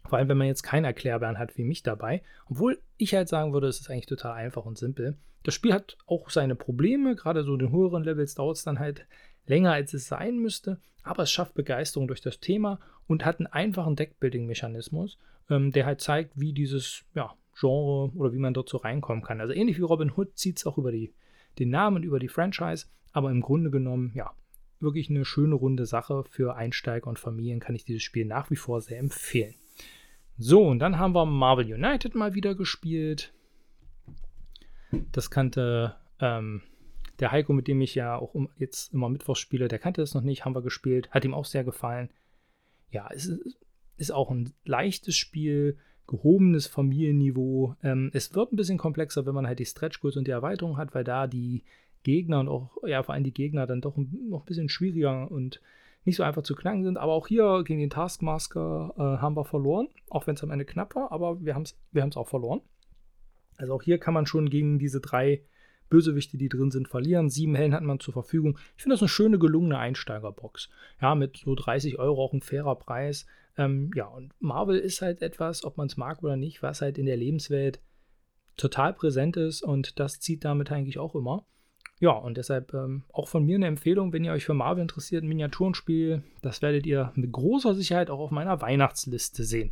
Vor 0.09 0.19
allem, 0.19 0.29
wenn 0.29 0.39
man 0.39 0.47
jetzt 0.47 0.63
keinen 0.63 0.85
Erklärbären 0.85 1.39
hat 1.39 1.57
wie 1.57 1.65
mich 1.65 1.83
dabei. 1.83 2.23
Obwohl 2.47 2.81
ich 2.97 3.15
halt 3.15 3.29
sagen 3.29 3.53
würde, 3.53 3.69
es 3.69 3.81
ist 3.81 3.91
eigentlich 3.91 4.07
total 4.07 4.33
einfach 4.33 4.65
und 4.65 4.79
simpel. 4.79 5.17
Das 5.43 5.55
Spiel 5.55 5.73
hat 5.73 5.97
auch 6.07 6.31
seine 6.31 6.57
Probleme. 6.57 7.15
Gerade 7.15 7.45
so 7.45 7.53
in 7.53 7.61
den 7.61 7.73
höheren 7.73 8.03
Levels 8.03 8.35
dauert 8.35 8.57
es 8.57 8.65
dann 8.65 8.79
halt 8.79 9.07
länger, 9.47 9.73
als 9.73 9.93
es 9.95 10.09
sein 10.09 10.39
müsste. 10.39 10.81
Aber 11.03 11.25
es 11.25 11.31
schafft 11.31 11.55
Begeisterung 11.55 12.09
durch 12.09 12.21
das 12.21 12.41
Thema 12.41 12.81
und 13.07 13.25
hat 13.25 13.39
einen 13.39 13.49
einfachen 13.49 13.97
Deckbuilding-Mechanismus, 13.97 15.19
ähm, 15.51 15.73
der 15.73 15.85
halt 15.85 16.01
zeigt, 16.01 16.33
wie 16.41 16.53
dieses 16.53 17.05
ja, 17.15 17.35
Genre 17.59 18.13
oder 18.17 18.33
wie 18.33 18.39
man 18.39 18.55
dort 18.55 18.69
so 18.69 18.79
reinkommen 18.79 19.23
kann. 19.23 19.41
Also 19.41 19.53
ähnlich 19.53 19.79
wie 19.79 19.83
Robin 19.83 20.13
Hood 20.17 20.39
zieht 20.39 20.59
es 20.59 20.67
auch 20.67 20.79
über 20.79 20.91
die, 20.91 21.13
den 21.59 21.71
Namen, 21.71 22.03
über 22.03 22.19
die 22.19 22.29
Franchise. 22.29 22.87
Aber 23.13 23.31
im 23.31 23.43
Grunde 23.43 23.71
genommen, 23.71 24.13
ja, 24.15 24.33
wirklich 24.83 25.11
eine 25.11 25.25
schöne 25.25 25.55
runde 25.55 25.87
Sache. 25.87 26.25
Für 26.29 26.57
Einsteiger 26.57 27.09
und 27.09 27.19
Familien 27.19 27.61
kann 27.61 27.75
ich 27.75 27.85
dieses 27.85 28.03
Spiel 28.03 28.25
nach 28.25 28.51
wie 28.51 28.57
vor 28.57 28.81
sehr 28.81 28.99
empfehlen. 28.99 29.55
So, 30.39 30.67
und 30.67 30.79
dann 30.79 30.99
haben 30.99 31.15
wir 31.15 31.25
Marvel 31.25 31.73
United 31.73 32.15
mal 32.15 32.35
wieder 32.35 32.55
gespielt. 32.55 33.33
Das 35.13 35.31
kannte 35.31 35.97
ähm, 36.21 36.63
der 37.19 37.33
Heiko, 37.33 37.53
mit 37.53 37.69
dem 37.69 37.81
ich 37.81 37.95
ja 37.95 38.17
auch 38.17 38.35
jetzt 38.59 38.93
immer 38.93 39.09
Mittwoch 39.09 39.37
spiele, 39.37 39.69
der 39.69 39.79
kannte 39.79 40.03
es 40.03 40.15
noch 40.15 40.23
nicht, 40.23 40.45
haben 40.45 40.55
wir 40.55 40.63
gespielt. 40.63 41.11
Hat 41.11 41.25
ihm 41.25 41.35
auch 41.35 41.45
sehr 41.45 41.65
gefallen. 41.65 42.11
Ja, 42.91 43.09
es 43.13 43.27
ist, 43.27 43.59
ist 43.97 44.13
auch 44.13 44.31
ein 44.31 44.53
leichtes 44.65 45.17
Spiel, 45.17 45.79
gehobenes 46.07 46.67
Familienniveau. 46.67 47.77
Ähm, 47.83 48.11
es 48.13 48.35
wird 48.35 48.53
ein 48.53 48.57
bisschen 48.57 48.79
komplexer, 48.79 49.25
wenn 49.27 49.35
man 49.35 49.47
halt 49.47 49.59
die 49.59 49.67
Stretch 49.67 50.01
Goals 50.01 50.17
und 50.17 50.27
die 50.27 50.33
Erweiterung 50.33 50.77
hat, 50.77 50.95
weil 50.95 51.05
da 51.05 51.27
die 51.27 51.63
Gegner 52.03 52.41
und 52.41 52.49
auch, 52.49 52.71
ja, 52.87 53.03
vor 53.03 53.15
allem 53.15 53.25
die 53.25 53.35
Gegner 53.35 53.67
dann 53.67 53.81
doch 53.81 53.97
noch 53.97 54.43
ein 54.43 54.47
bisschen 54.47 54.69
schwieriger 54.69 55.31
und 55.31 55.61
nicht 56.05 56.17
so 56.17 56.23
einfach 56.23 56.43
zu 56.43 56.55
knacken 56.55 56.85
sind. 56.85 56.99
Aber 56.99 57.13
auch 57.13 57.29
hier 57.29 57.63
gegen 57.65 57.81
den 57.81 57.91
Taskmaster 57.91 58.93
äh, 58.97 59.01
haben 59.21 59.37
wir 59.37 59.45
verloren, 59.45 59.89
auch 60.11 60.27
wenn 60.27 60.35
es 60.35 60.43
am 60.43 60.51
Ende 60.51 60.65
knapp 60.65 60.95
war, 60.95 61.13
aber 61.13 61.45
wir 61.45 61.55
haben 61.55 61.63
es 61.63 61.79
wir 61.93 62.09
auch 62.17 62.29
verloren. 62.29 62.61
Also 63.57 63.75
auch 63.75 63.83
hier 63.83 63.99
kann 63.99 64.15
man 64.15 64.27
schon 64.27 64.51
gegen 64.51 64.79
diese 64.79 65.01
drei 65.01 65.43
Bösewichte, 65.89 66.39
die 66.39 66.49
drin 66.49 66.71
sind, 66.71 66.89
verlieren. 66.89 67.29
Sieben 67.29 67.55
Hellen 67.55 67.75
hat 67.75 67.83
man 67.83 68.01
zur 68.01 68.15
Verfügung. 68.15 68.59
Ich 68.77 68.83
finde 68.83 68.95
das 68.95 69.03
eine 69.03 69.09
schöne, 69.09 69.39
gelungene 69.39 69.79
Einsteigerbox. 69.79 70.71
Ja, 71.01 71.15
mit 71.15 71.37
so 71.37 71.55
30 71.55 71.99
Euro 71.99 72.25
auch 72.25 72.33
ein 72.33 72.41
fairer 72.41 72.77
Preis. 72.77 73.27
Ähm, 73.59 73.91
ja, 73.95 74.07
und 74.07 74.33
Marvel 74.41 74.79
ist 74.79 75.03
halt 75.03 75.21
etwas, 75.21 75.65
ob 75.65 75.77
man 75.77 75.89
es 75.89 75.99
mag 75.99 76.23
oder 76.23 76.37
nicht, 76.37 76.63
was 76.63 76.81
halt 76.81 76.97
in 76.97 77.05
der 77.05 77.19
Lebenswelt 77.19 77.81
total 78.57 78.95
präsent 78.95 79.37
ist 79.37 79.63
und 79.63 79.99
das 79.99 80.21
zieht 80.21 80.45
damit 80.45 80.73
eigentlich 80.73 80.99
auch 80.99 81.15
immer. 81.15 81.45
Ja, 82.03 82.11
und 82.11 82.37
deshalb 82.37 82.75
ähm, 82.75 83.05
auch 83.13 83.29
von 83.29 83.47
mir 83.47 83.55
eine 83.55 83.69
Empfehlung, 83.69 84.13
wenn 84.13 84.25
ihr 84.25 84.33
euch 84.33 84.45
für 84.45 84.55
Marvel 84.55 84.83
interessiert, 84.83 85.23
ein 85.23 85.29
Miniaturenspiel, 85.29 86.25
das 86.43 86.61
werdet 86.61 86.85
ihr 86.85 87.13
mit 87.15 87.31
großer 87.31 87.77
Sicherheit 87.77 88.11
auch 88.11 88.19
auf 88.19 88.33
meiner 88.33 88.61
Weihnachtsliste 88.61 89.45
sehen. 89.45 89.71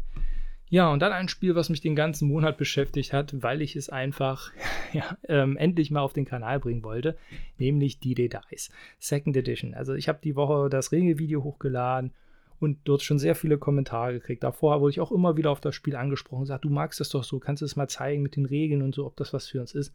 Ja, 0.68 0.92
und 0.92 1.00
dann 1.00 1.10
ein 1.10 1.28
Spiel, 1.28 1.56
was 1.56 1.70
mich 1.70 1.80
den 1.80 1.96
ganzen 1.96 2.28
Monat 2.28 2.56
beschäftigt 2.56 3.12
hat, 3.12 3.42
weil 3.42 3.60
ich 3.62 3.74
es 3.74 3.88
einfach 3.88 4.52
ja, 4.92 5.16
ähm, 5.28 5.56
endlich 5.56 5.90
mal 5.90 6.02
auf 6.02 6.12
den 6.12 6.24
Kanal 6.24 6.60
bringen 6.60 6.84
wollte, 6.84 7.16
nämlich 7.58 7.98
D-Day 7.98 8.28
Dice, 8.28 8.70
Second 9.00 9.36
Edition. 9.36 9.74
Also 9.74 9.94
ich 9.94 10.08
habe 10.08 10.20
die 10.22 10.36
Woche 10.36 10.70
das 10.70 10.92
Regelvideo 10.92 11.42
hochgeladen 11.42 12.12
und 12.60 12.78
dort 12.84 13.02
schon 13.02 13.18
sehr 13.18 13.34
viele 13.34 13.58
Kommentare 13.58 14.12
gekriegt. 14.12 14.44
Davor 14.44 14.80
wurde 14.80 14.92
ich 14.92 15.00
auch 15.00 15.10
immer 15.10 15.36
wieder 15.36 15.50
auf 15.50 15.60
das 15.60 15.74
Spiel 15.74 15.96
angesprochen, 15.96 16.42
gesagt, 16.42 16.64
du 16.64 16.70
magst 16.70 17.00
das 17.00 17.08
doch 17.08 17.24
so, 17.24 17.40
kannst 17.40 17.62
du 17.62 17.66
es 17.66 17.74
mal 17.74 17.88
zeigen 17.88 18.22
mit 18.22 18.36
den 18.36 18.46
Regeln 18.46 18.82
und 18.82 18.94
so, 18.94 19.04
ob 19.04 19.16
das 19.16 19.32
was 19.32 19.48
für 19.48 19.60
uns 19.60 19.74
ist. 19.74 19.92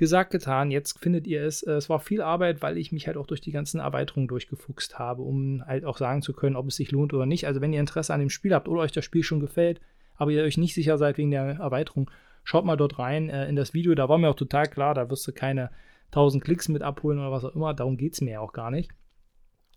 Gesagt, 0.00 0.30
getan. 0.30 0.70
Jetzt 0.70 0.98
findet 0.98 1.26
ihr 1.26 1.44
es. 1.44 1.62
Äh, 1.62 1.72
es 1.72 1.90
war 1.90 2.00
viel 2.00 2.22
Arbeit, 2.22 2.62
weil 2.62 2.78
ich 2.78 2.90
mich 2.90 3.06
halt 3.06 3.18
auch 3.18 3.26
durch 3.26 3.42
die 3.42 3.52
ganzen 3.52 3.80
Erweiterungen 3.80 4.28
durchgefuchst 4.28 4.98
habe, 4.98 5.20
um 5.20 5.62
halt 5.66 5.84
auch 5.84 5.98
sagen 5.98 6.22
zu 6.22 6.32
können, 6.32 6.56
ob 6.56 6.68
es 6.68 6.76
sich 6.76 6.90
lohnt 6.90 7.12
oder 7.12 7.26
nicht. 7.26 7.46
Also, 7.46 7.60
wenn 7.60 7.74
ihr 7.74 7.80
Interesse 7.80 8.14
an 8.14 8.20
dem 8.20 8.30
Spiel 8.30 8.54
habt 8.54 8.66
oder 8.66 8.80
euch 8.80 8.92
das 8.92 9.04
Spiel 9.04 9.22
schon 9.22 9.40
gefällt, 9.40 9.82
aber 10.16 10.30
ihr 10.30 10.42
euch 10.42 10.56
nicht 10.56 10.72
sicher 10.72 10.96
seid 10.96 11.18
wegen 11.18 11.30
der 11.30 11.42
Erweiterung, 11.42 12.10
schaut 12.44 12.64
mal 12.64 12.78
dort 12.78 12.98
rein 12.98 13.28
äh, 13.28 13.46
in 13.46 13.56
das 13.56 13.74
Video. 13.74 13.94
Da 13.94 14.08
war 14.08 14.16
mir 14.16 14.30
auch 14.30 14.36
total 14.36 14.68
klar, 14.68 14.94
da 14.94 15.10
wirst 15.10 15.28
du 15.28 15.32
keine 15.32 15.70
1000 16.06 16.42
Klicks 16.42 16.70
mit 16.70 16.80
abholen 16.80 17.18
oder 17.18 17.30
was 17.30 17.44
auch 17.44 17.54
immer. 17.54 17.74
Darum 17.74 17.98
geht 17.98 18.14
es 18.14 18.22
mir 18.22 18.32
ja 18.32 18.40
auch 18.40 18.54
gar 18.54 18.70
nicht. 18.70 18.90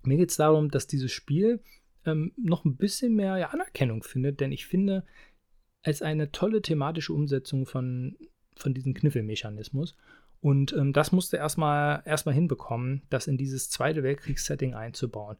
Mir 0.04 0.16
geht 0.16 0.30
es 0.30 0.38
darum, 0.38 0.72
dass 0.72 0.88
dieses 0.88 1.12
Spiel 1.12 1.60
ähm, 2.06 2.32
noch 2.38 2.64
ein 2.64 2.78
bisschen 2.78 3.14
mehr 3.14 3.36
ja, 3.36 3.50
Anerkennung 3.50 4.04
findet, 4.04 4.40
denn 4.40 4.54
ich 4.54 4.68
finde, 4.68 5.04
als 5.82 6.02
eine 6.02 6.32
tolle 6.32 6.62
thematische 6.62 7.12
Umsetzung 7.12 7.66
von 7.66 8.16
von 8.56 8.74
diesem 8.74 8.94
Kniffelmechanismus. 8.94 9.96
Und 10.42 10.74
ähm, 10.74 10.92
das 10.92 11.12
musste 11.12 11.38
erstmal 11.38 12.04
erstmal 12.06 12.36
hinbekommen, 12.36 13.04
das 13.10 13.28
in 13.28 13.38
dieses 13.38 13.70
Zweite 13.70 14.04
Weltkriegssetting 14.04 14.74
einzubauen. 14.74 15.38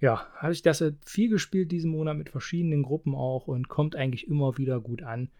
ja, 0.00 0.26
habe 0.36 0.52
ich 0.52 0.62
das 0.62 0.82
viel 1.04 1.28
gespielt 1.28 1.70
diesen 1.70 1.90
Monat 1.90 2.16
mit 2.16 2.30
verschiedenen 2.30 2.82
Gruppen 2.82 3.14
auch 3.14 3.46
und 3.46 3.68
kommt 3.68 3.96
eigentlich 3.96 4.26
immer 4.28 4.58
wieder 4.58 4.80
gut 4.80 5.02
an. 5.02 5.30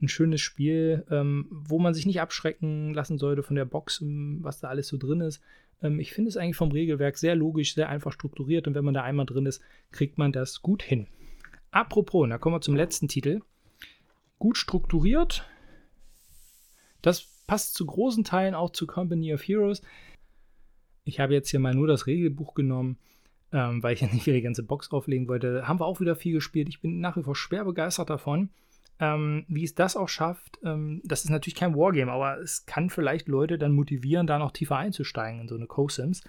Ein 0.00 0.08
schönes 0.08 0.40
Spiel, 0.40 1.06
ähm, 1.10 1.46
wo 1.50 1.78
man 1.78 1.94
sich 1.94 2.04
nicht 2.04 2.20
abschrecken 2.20 2.92
lassen 2.92 3.16
sollte 3.16 3.42
von 3.42 3.56
der 3.56 3.64
Box, 3.64 4.02
was 4.02 4.60
da 4.60 4.68
alles 4.68 4.88
so 4.88 4.98
drin 4.98 5.20
ist. 5.20 5.40
Ähm, 5.82 6.00
ich 6.00 6.12
finde 6.12 6.28
es 6.28 6.36
eigentlich 6.36 6.56
vom 6.56 6.72
Regelwerk 6.72 7.16
sehr 7.18 7.34
logisch, 7.34 7.74
sehr 7.74 7.88
einfach 7.88 8.12
strukturiert 8.12 8.66
und 8.66 8.74
wenn 8.74 8.84
man 8.84 8.94
da 8.94 9.02
einmal 9.02 9.26
drin 9.26 9.46
ist, 9.46 9.62
kriegt 9.92 10.18
man 10.18 10.32
das 10.32 10.62
gut 10.62 10.82
hin. 10.82 11.06
Apropos, 11.70 12.28
da 12.28 12.38
kommen 12.38 12.56
wir 12.56 12.60
zum 12.60 12.76
letzten 12.76 13.08
Titel. 13.08 13.40
Gut 14.38 14.56
strukturiert. 14.56 15.48
Das 17.06 17.26
passt 17.46 17.74
zu 17.74 17.86
großen 17.86 18.24
Teilen 18.24 18.54
auch 18.54 18.70
zu 18.70 18.86
Company 18.86 19.32
of 19.32 19.42
Heroes. 19.42 19.82
Ich 21.04 21.20
habe 21.20 21.34
jetzt 21.34 21.50
hier 21.50 21.60
mal 21.60 21.74
nur 21.74 21.86
das 21.86 22.06
Regelbuch 22.06 22.54
genommen 22.54 22.98
ähm, 23.52 23.82
weil 23.82 23.94
ich 23.94 24.00
ja 24.00 24.08
nicht 24.08 24.26
wieder 24.26 24.36
die 24.36 24.42
ganze 24.42 24.62
Box 24.62 24.90
auflegen 24.90 25.28
wollte. 25.28 25.66
Haben 25.66 25.80
wir 25.80 25.86
auch 25.86 26.00
wieder 26.00 26.16
viel 26.16 26.34
gespielt. 26.34 26.68
Ich 26.68 26.80
bin 26.80 27.00
nach 27.00 27.16
wie 27.16 27.22
vor 27.22 27.36
schwer 27.36 27.64
begeistert 27.64 28.10
davon. 28.10 28.50
Ähm, 28.98 29.44
wie 29.48 29.64
es 29.64 29.74
das 29.74 29.96
auch 29.96 30.08
schafft, 30.08 30.58
ähm, 30.64 31.02
das 31.04 31.24
ist 31.24 31.30
natürlich 31.30 31.54
kein 31.54 31.76
Wargame, 31.76 32.10
aber 32.10 32.40
es 32.40 32.64
kann 32.64 32.88
vielleicht 32.88 33.28
Leute 33.28 33.58
dann 33.58 33.72
motivieren, 33.72 34.26
da 34.26 34.38
noch 34.38 34.52
tiefer 34.52 34.76
einzusteigen 34.76 35.40
in 35.40 35.48
so 35.48 35.54
eine 35.54 35.66
Co-Sims. 35.66 36.22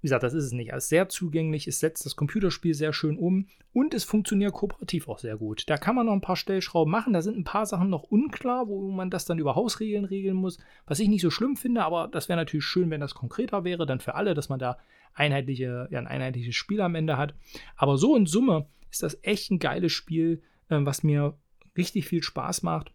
Wie 0.00 0.06
gesagt, 0.06 0.22
das 0.22 0.32
ist 0.32 0.44
es 0.44 0.52
nicht. 0.52 0.70
Es 0.72 0.84
ist 0.84 0.88
sehr 0.88 1.08
zugänglich, 1.10 1.68
es 1.68 1.80
setzt 1.80 2.06
das 2.06 2.16
Computerspiel 2.16 2.72
sehr 2.72 2.92
schön 2.94 3.18
um 3.18 3.46
und 3.74 3.92
es 3.92 4.04
funktioniert 4.04 4.54
kooperativ 4.54 5.08
auch 5.08 5.18
sehr 5.18 5.36
gut. 5.36 5.64
Da 5.68 5.76
kann 5.76 5.94
man 5.94 6.06
noch 6.06 6.14
ein 6.14 6.22
paar 6.22 6.36
Stellschrauben 6.36 6.90
machen, 6.90 7.12
da 7.12 7.20
sind 7.20 7.36
ein 7.36 7.44
paar 7.44 7.66
Sachen 7.66 7.90
noch 7.90 8.04
unklar, 8.04 8.66
wo 8.66 8.90
man 8.90 9.10
das 9.10 9.26
dann 9.26 9.38
über 9.38 9.56
Hausregeln 9.56 10.06
regeln 10.06 10.36
muss, 10.36 10.58
was 10.86 11.00
ich 11.00 11.08
nicht 11.08 11.20
so 11.20 11.30
schlimm 11.30 11.56
finde, 11.56 11.84
aber 11.84 12.08
das 12.08 12.28
wäre 12.28 12.38
natürlich 12.38 12.64
schön, 12.64 12.90
wenn 12.90 13.00
das 13.00 13.14
konkreter 13.14 13.64
wäre, 13.64 13.84
dann 13.84 14.00
für 14.00 14.14
alle, 14.14 14.32
dass 14.32 14.48
man 14.48 14.58
da 14.58 14.78
einheitliche, 15.12 15.88
ja, 15.90 15.98
ein 15.98 16.06
einheitliches 16.06 16.54
Spiel 16.54 16.80
am 16.80 16.94
Ende 16.94 17.18
hat. 17.18 17.34
Aber 17.76 17.98
so 17.98 18.16
in 18.16 18.26
Summe 18.26 18.66
ist 18.90 19.02
das 19.02 19.18
echt 19.22 19.50
ein 19.50 19.58
geiles 19.58 19.92
Spiel, 19.92 20.42
äh, 20.68 20.78
was 20.80 21.02
mir 21.02 21.36
richtig 21.76 22.06
viel 22.08 22.22
Spaß 22.22 22.62
macht 22.62 22.92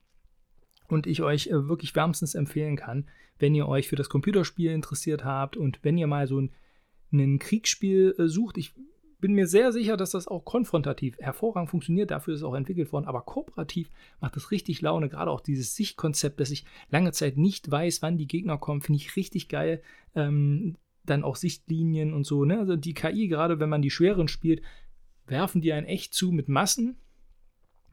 und 0.87 1.07
ich 1.07 1.21
euch 1.21 1.47
äh, 1.47 1.67
wirklich 1.67 1.95
wärmstens 1.95 2.35
empfehlen 2.35 2.77
kann, 2.77 3.07
wenn 3.37 3.53
ihr 3.53 3.67
euch 3.67 3.87
für 3.87 3.95
das 3.95 4.09
Computerspiel 4.09 4.71
interessiert 4.71 5.23
habt 5.23 5.57
und 5.57 5.79
wenn 5.83 5.97
ihr 5.97 6.07
mal 6.07 6.27
so 6.27 6.39
ein 6.39 6.51
ein 7.19 7.39
Kriegsspiel 7.39 8.15
äh, 8.17 8.27
sucht, 8.27 8.57
ich 8.57 8.73
bin 9.19 9.33
mir 9.33 9.47
sehr 9.47 9.71
sicher, 9.71 9.97
dass 9.97 10.11
das 10.11 10.27
auch 10.27 10.45
konfrontativ 10.45 11.17
hervorragend 11.19 11.69
funktioniert. 11.69 12.11
Dafür 12.11 12.33
ist 12.33 12.41
es 12.41 12.43
auch 12.43 12.53
entwickelt 12.53 12.91
worden. 12.91 13.07
Aber 13.07 13.21
kooperativ 13.21 13.89
macht 14.19 14.37
es 14.37 14.51
richtig 14.51 14.81
Laune. 14.81 15.09
Gerade 15.09 15.31
auch 15.31 15.41
dieses 15.41 15.75
Sichtkonzept, 15.75 16.39
dass 16.39 16.51
ich 16.51 16.65
lange 16.89 17.11
Zeit 17.11 17.37
nicht 17.37 17.71
weiß, 17.71 18.01
wann 18.01 18.17
die 18.17 18.27
Gegner 18.27 18.57
kommen, 18.57 18.81
finde 18.81 18.97
ich 18.97 19.15
richtig 19.15 19.49
geil. 19.49 19.81
Ähm, 20.13 20.77
dann 21.05 21.23
auch 21.23 21.35
Sichtlinien 21.35 22.13
und 22.13 22.25
so. 22.25 22.45
Ne? 22.45 22.59
Also 22.59 22.75
die 22.75 22.93
KI, 22.93 23.27
gerade 23.27 23.59
wenn 23.59 23.69
man 23.69 23.81
die 23.81 23.89
schweren 23.89 24.27
spielt, 24.27 24.61
werfen 25.27 25.61
die 25.61 25.73
einen 25.73 25.87
echt 25.87 26.13
zu 26.13 26.31
mit 26.31 26.49
Massen 26.49 26.97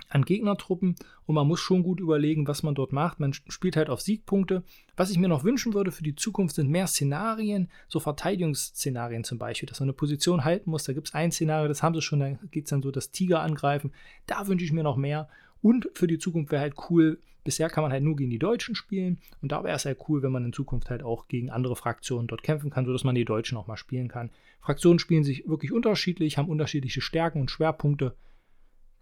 an 0.08 0.24
Gegnertruppen 0.24 0.96
und 1.26 1.34
man 1.34 1.46
muss 1.46 1.60
schon 1.60 1.82
gut 1.82 2.00
überlegen, 2.00 2.46
was 2.46 2.62
man 2.62 2.74
dort 2.74 2.92
macht. 2.92 3.20
Man 3.20 3.32
spielt 3.32 3.76
halt 3.76 3.90
auf 3.90 4.00
Siegpunkte. 4.00 4.62
Was 4.96 5.10
ich 5.10 5.18
mir 5.18 5.28
noch 5.28 5.44
wünschen 5.44 5.74
würde 5.74 5.92
für 5.92 6.02
die 6.02 6.14
Zukunft 6.14 6.56
sind 6.56 6.70
mehr 6.70 6.86
Szenarien, 6.86 7.68
so 7.88 8.00
Verteidigungsszenarien 8.00 9.24
zum 9.24 9.38
Beispiel, 9.38 9.68
dass 9.68 9.80
man 9.80 9.86
eine 9.86 9.94
Position 9.94 10.44
halten 10.44 10.70
muss. 10.70 10.84
Da 10.84 10.92
gibt 10.92 11.08
es 11.08 11.14
ein 11.14 11.32
Szenario, 11.32 11.68
das 11.68 11.82
haben 11.82 11.94
sie 11.94 12.02
schon, 12.02 12.20
da 12.20 12.30
geht 12.50 12.64
es 12.64 12.70
dann 12.70 12.82
so 12.82 12.90
das 12.90 13.10
Tiger 13.10 13.40
angreifen. 13.40 13.92
Da 14.26 14.46
wünsche 14.46 14.64
ich 14.64 14.72
mir 14.72 14.82
noch 14.82 14.96
mehr. 14.96 15.28
Und 15.62 15.88
für 15.94 16.06
die 16.06 16.18
Zukunft 16.18 16.50
wäre 16.50 16.62
halt 16.62 16.74
cool, 16.90 17.20
bisher 17.44 17.68
kann 17.68 17.82
man 17.82 17.92
halt 17.92 18.02
nur 18.02 18.16
gegen 18.16 18.30
die 18.30 18.38
Deutschen 18.38 18.74
spielen 18.74 19.18
und 19.40 19.52
da 19.52 19.64
wäre 19.64 19.76
es 19.76 19.84
halt 19.84 19.98
cool, 20.08 20.22
wenn 20.22 20.32
man 20.32 20.44
in 20.44 20.52
Zukunft 20.52 20.90
halt 20.90 21.02
auch 21.02 21.28
gegen 21.28 21.50
andere 21.50 21.76
Fraktionen 21.76 22.26
dort 22.26 22.42
kämpfen 22.42 22.70
kann, 22.70 22.86
sodass 22.86 23.04
man 23.04 23.14
die 23.14 23.24
Deutschen 23.24 23.58
auch 23.58 23.66
mal 23.66 23.76
spielen 23.76 24.08
kann. 24.08 24.30
Fraktionen 24.60 24.98
spielen 24.98 25.24
sich 25.24 25.48
wirklich 25.48 25.72
unterschiedlich, 25.72 26.38
haben 26.38 26.48
unterschiedliche 26.48 27.00
Stärken 27.00 27.40
und 27.40 27.50
Schwerpunkte 27.50 28.14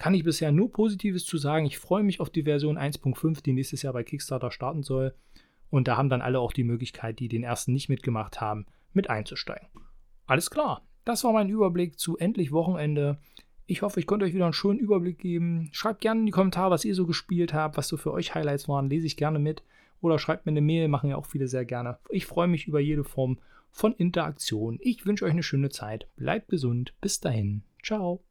kann 0.00 0.14
ich 0.14 0.24
bisher 0.24 0.50
nur 0.50 0.72
Positives 0.72 1.26
zu 1.26 1.36
sagen. 1.36 1.66
Ich 1.66 1.76
freue 1.76 2.02
mich 2.02 2.20
auf 2.20 2.30
die 2.30 2.44
Version 2.44 2.78
1.5, 2.78 3.42
die 3.42 3.52
nächstes 3.52 3.82
Jahr 3.82 3.92
bei 3.92 4.02
Kickstarter 4.02 4.50
starten 4.50 4.82
soll. 4.82 5.14
Und 5.68 5.88
da 5.88 5.98
haben 5.98 6.08
dann 6.08 6.22
alle 6.22 6.40
auch 6.40 6.54
die 6.54 6.64
Möglichkeit, 6.64 7.18
die 7.18 7.28
den 7.28 7.42
ersten 7.42 7.74
nicht 7.74 7.90
mitgemacht 7.90 8.40
haben, 8.40 8.64
mit 8.94 9.10
einzusteigen. 9.10 9.68
Alles 10.24 10.50
klar. 10.50 10.86
Das 11.04 11.22
war 11.22 11.34
mein 11.34 11.50
Überblick 11.50 11.98
zu 11.98 12.16
endlich 12.16 12.50
Wochenende. 12.50 13.18
Ich 13.66 13.82
hoffe, 13.82 14.00
ich 14.00 14.06
konnte 14.06 14.24
euch 14.24 14.32
wieder 14.32 14.46
einen 14.46 14.54
schönen 14.54 14.78
Überblick 14.78 15.18
geben. 15.18 15.68
Schreibt 15.72 16.00
gerne 16.00 16.20
in 16.20 16.26
die 16.26 16.32
Kommentare, 16.32 16.70
was 16.70 16.86
ihr 16.86 16.94
so 16.94 17.06
gespielt 17.06 17.52
habt, 17.52 17.76
was 17.76 17.86
so 17.86 17.98
für 17.98 18.14
euch 18.14 18.34
Highlights 18.34 18.70
waren. 18.70 18.88
Lese 18.88 19.06
ich 19.06 19.18
gerne 19.18 19.38
mit. 19.38 19.62
Oder 20.00 20.18
schreibt 20.18 20.46
mir 20.46 20.52
eine 20.52 20.62
Mail, 20.62 20.88
machen 20.88 21.10
ja 21.10 21.16
auch 21.16 21.26
viele 21.26 21.46
sehr 21.46 21.66
gerne. 21.66 21.98
Ich 22.08 22.24
freue 22.24 22.48
mich 22.48 22.66
über 22.66 22.80
jede 22.80 23.04
Form 23.04 23.38
von 23.70 23.92
Interaktion. 23.92 24.78
Ich 24.80 25.04
wünsche 25.04 25.26
euch 25.26 25.32
eine 25.32 25.42
schöne 25.42 25.68
Zeit. 25.68 26.08
Bleibt 26.16 26.48
gesund. 26.48 26.94
Bis 27.02 27.20
dahin. 27.20 27.64
Ciao. 27.82 28.22